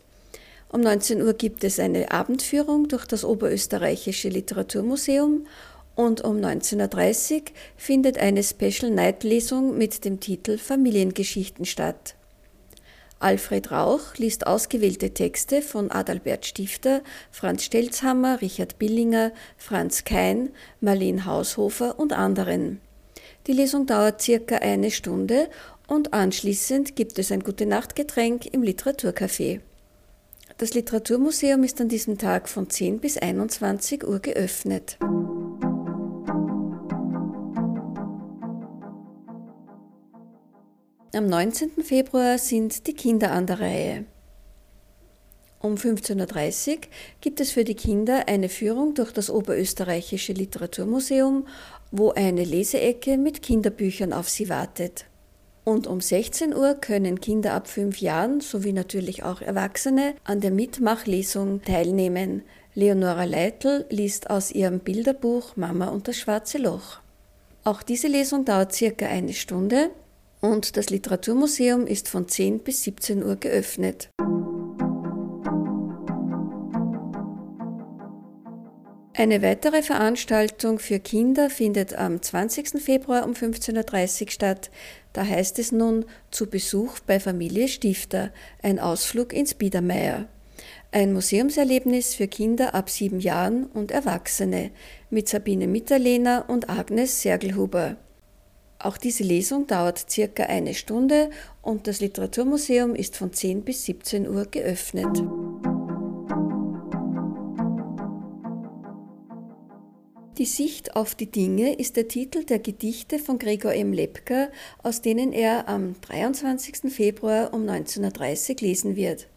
Um 0.70 0.82
19 0.82 1.22
Uhr 1.22 1.34
gibt 1.34 1.64
es 1.64 1.80
eine 1.80 2.12
Abendführung 2.12 2.88
durch 2.88 3.06
das 3.06 3.24
Oberösterreichische 3.24 4.30
Literaturmuseum 4.30 5.46
und 5.96 6.22
um 6.22 6.38
19.30 6.38 7.34
Uhr 7.34 7.42
findet 7.76 8.18
eine 8.18 8.44
Special 8.44 8.92
Night 8.92 9.24
Lesung 9.24 9.78
mit 9.78 10.06
dem 10.06 10.20
Titel 10.20 10.58
Familiengeschichten 10.58 11.66
statt. 11.66 12.16
Alfred 13.20 13.72
Rauch 13.72 14.16
liest 14.18 14.46
ausgewählte 14.46 15.12
Texte 15.14 15.62
von 15.62 15.90
Adalbert 15.90 16.46
Stifter, 16.46 17.02
Franz 17.32 17.64
Stelzhammer, 17.64 18.42
Richard 18.42 18.78
Billinger, 18.78 19.32
Franz 19.58 20.04
Kein, 20.04 20.50
Marlene 20.82 21.26
Haushofer 21.26 21.98
und 21.98 22.14
anderen. 22.14 22.82
Die 23.48 23.54
Lesung 23.54 23.86
dauert 23.86 24.22
circa 24.22 24.58
eine 24.58 24.92
Stunde 24.92 25.50
und 25.88 26.14
anschließend 26.14 26.96
gibt 26.96 27.18
es 27.18 27.32
ein 27.32 27.42
Gute-Nacht-Getränk 27.42 28.48
im 28.48 28.64
Literaturcafé. 28.64 29.62
Das 30.58 30.74
Literaturmuseum 30.74 31.64
ist 31.64 31.80
an 31.82 31.90
diesem 31.90 32.18
Tag 32.18 32.50
von 32.50 32.70
10 32.70 33.00
bis 33.00 33.18
21 33.18 34.08
Uhr 34.08 34.20
geöffnet. 34.20 34.98
Am 41.16 41.28
19. 41.28 41.82
Februar 41.82 42.38
sind 42.38 42.88
die 42.88 42.94
Kinder 42.94 43.32
an 43.32 43.48
der 43.48 43.62
Reihe. 43.62 44.04
Um 45.62 45.76
15.30 45.76 46.72
Uhr 46.72 46.78
gibt 47.22 47.40
es 47.40 47.52
für 47.52 47.64
die 47.64 47.74
Kinder 47.74 48.28
eine 48.28 48.50
Führung 48.50 48.96
durch 48.96 49.14
das 49.14 49.30
Oberösterreichische 49.30 50.34
Literaturmuseum, 50.34 51.48
wo 51.90 52.12
eine 52.12 52.44
Leseecke 52.44 53.18
mit 53.18 53.42
Kinderbüchern 53.42 54.12
auf 54.12 54.28
sie 54.28 54.50
wartet. 54.50 55.06
Und 55.64 55.88
um 55.88 56.02
16 56.02 56.54
Uhr 56.54 56.74
können 56.74 57.22
Kinder 57.22 57.54
ab 57.54 57.70
fünf 57.70 58.02
Jahren 58.02 58.42
sowie 58.42 58.74
natürlich 58.74 59.24
auch 59.24 59.40
Erwachsene 59.40 60.16
an 60.26 60.42
der 60.42 60.52
Mitmachlesung 60.52 61.62
teilnehmen. 61.62 62.44
Leonora 62.74 63.24
Leitl 63.24 63.86
liest 63.90 64.30
aus 64.30 64.52
ihrem 64.52 64.82
Bilderbuch 64.82 65.56
Mama 65.56 65.88
und 65.88 66.10
das 66.10 66.18
schwarze 66.18 66.58
Loch. 66.58 67.00
Auch 67.64 67.84
diese 67.84 68.10
Lesung 68.10 68.44
dauert 68.44 68.74
circa 68.74 69.06
eine 69.06 69.32
Stunde 69.32 69.92
und 70.42 70.78
das 70.78 70.90
Literaturmuseum 70.90 71.88
ist 71.88 72.10
von 72.10 72.28
10 72.28 72.60
bis 72.60 72.84
17 72.84 73.24
Uhr 73.24 73.36
geöffnet. 73.36 74.10
Eine 79.18 79.42
weitere 79.42 79.82
Veranstaltung 79.82 80.78
für 80.78 81.00
Kinder 81.00 81.50
findet 81.50 81.98
am 81.98 82.22
20. 82.22 82.82
Februar 82.82 83.26
um 83.26 83.32
15.30 83.32 84.22
Uhr 84.24 84.30
statt. 84.30 84.72
Da 85.14 85.26
heißt 85.26 85.58
es 85.58 85.72
nun 85.72 86.04
zu 86.32 86.48
Besuch 86.48 87.00
bei 87.00 87.22
Familie 87.22 87.70
Stifter, 87.70 88.32
ein 88.62 88.78
Ausflug 88.78 89.32
ins 89.32 89.54
Biedermeier. 89.54 90.28
Ein 90.92 91.14
Museumserlebnis 91.14 92.14
für 92.14 92.28
Kinder 92.28 92.76
ab 92.76 92.90
sieben 92.90 93.22
Jahren 93.22 93.68
und 93.68 93.92
Erwachsene 93.92 94.72
mit 95.10 95.30
Sabine 95.30 95.68
Mitterlehner 95.68 96.46
und 96.50 96.70
Agnes 96.70 97.22
Sergelhuber. 97.22 97.96
Auch 98.86 98.98
diese 98.98 99.24
Lesung 99.24 99.66
dauert 99.66 100.12
circa 100.12 100.44
eine 100.44 100.76
Stunde 100.76 101.32
und 101.64 101.88
das 101.88 102.02
Literaturmuseum 102.02 102.94
ist 102.94 103.18
von 103.18 103.34
10 103.34 103.64
bis 103.64 103.84
17 103.86 104.30
Uhr 104.30 104.46
geöffnet. 104.46 105.24
Die 110.38 110.46
Sicht 110.46 110.96
auf 110.96 111.16
die 111.16 111.32
Dinge 111.32 111.74
ist 111.74 111.96
der 111.96 112.08
Titel 112.08 112.44
der 112.44 112.60
Gedichte 112.60 113.18
von 113.18 113.40
Gregor 113.40 113.74
M. 113.74 113.92
Lepka, 113.92 114.50
aus 114.84 115.02
denen 115.02 115.34
er 115.34 115.68
am 115.68 115.96
23. 116.02 116.94
Februar 116.94 117.56
um 117.56 117.64
19.30 117.64 118.50
Uhr 118.52 118.68
lesen 118.68 118.96
wird. 118.96 119.28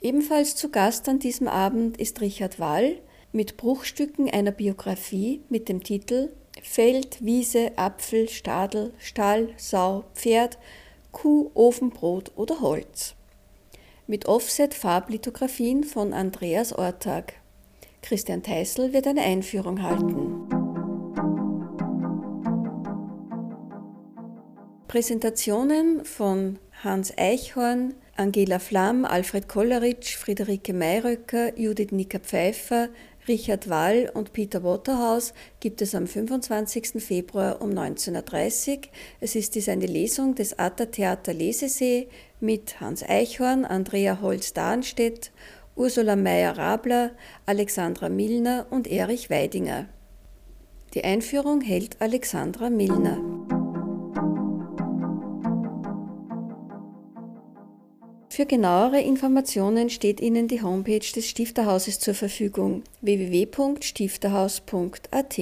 Ebenfalls 0.00 0.54
zu 0.54 0.68
Gast 0.68 1.08
an 1.08 1.18
diesem 1.18 1.48
Abend 1.48 1.96
ist 1.96 2.20
Richard 2.20 2.60
Wall 2.60 3.00
mit 3.32 3.56
Bruchstücken 3.56 4.30
einer 4.30 4.52
Biografie 4.52 5.40
mit 5.48 5.68
dem 5.68 5.82
Titel 5.82 6.30
Feld, 6.62 7.24
Wiese, 7.24 7.72
Apfel, 7.76 8.28
Stadel, 8.28 8.92
Stall, 8.98 9.48
Sau, 9.56 10.04
Pferd, 10.14 10.58
Kuh, 11.12 11.50
Ofenbrot 11.54 12.32
oder 12.36 12.60
Holz. 12.60 13.14
Mit 14.06 14.26
Offset-Farblithografien 14.26 15.84
von 15.84 16.12
Andreas 16.12 16.72
Ortag. 16.72 17.34
Christian 18.02 18.42
Teissel 18.42 18.92
wird 18.92 19.06
eine 19.06 19.22
Einführung 19.22 19.82
halten. 19.82 20.48
Präsentationen 24.88 26.04
von 26.06 26.58
Hans 26.82 27.12
Eichhorn, 27.18 27.94
Angela 28.16 28.58
Flamm, 28.58 29.04
Alfred 29.04 29.48
Kolleritsch, 29.48 30.16
Friederike 30.16 30.72
Mayröcker, 30.72 31.58
Judith 31.58 31.92
Nicker-Pfeiffer, 31.92 32.88
Richard 33.28 33.68
Wall 33.68 34.10
und 34.12 34.32
Peter 34.32 34.64
Waterhaus 34.64 35.34
gibt 35.60 35.82
es 35.82 35.94
am 35.94 36.06
25. 36.06 37.02
Februar 37.02 37.60
um 37.60 37.70
19.30 37.70 38.70
Uhr. 38.70 38.82
Es 39.20 39.34
ist 39.36 39.54
dies 39.54 39.68
eine 39.68 39.86
Lesung 39.86 40.34
des 40.34 40.58
Atta 40.58 40.86
Theater 40.86 41.34
Lesesee 41.34 42.08
mit 42.40 42.80
Hans 42.80 43.02
Eichhorn, 43.02 43.64
Andrea 43.64 44.20
Holz-Darnstedt, 44.20 45.30
Ursula 45.76 46.16
Meyer-Rabler, 46.16 47.12
Alexandra 47.46 48.08
Milner 48.08 48.66
und 48.70 48.86
Erich 48.88 49.30
Weidinger. 49.30 49.88
Die 50.94 51.04
Einführung 51.04 51.60
hält 51.60 52.00
Alexandra 52.00 52.70
Milner. 52.70 53.57
Für 58.38 58.46
genauere 58.46 59.00
Informationen 59.00 59.90
steht 59.90 60.20
Ihnen 60.20 60.46
die 60.46 60.62
Homepage 60.62 61.00
des 61.00 61.28
Stifterhauses 61.28 61.98
zur 61.98 62.14
Verfügung 62.14 62.84
www.stifterhaus.at. 63.00 65.40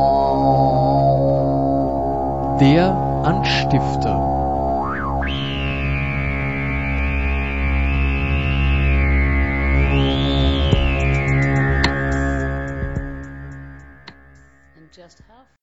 der 2.62 2.96
Anstifter. 3.26 4.23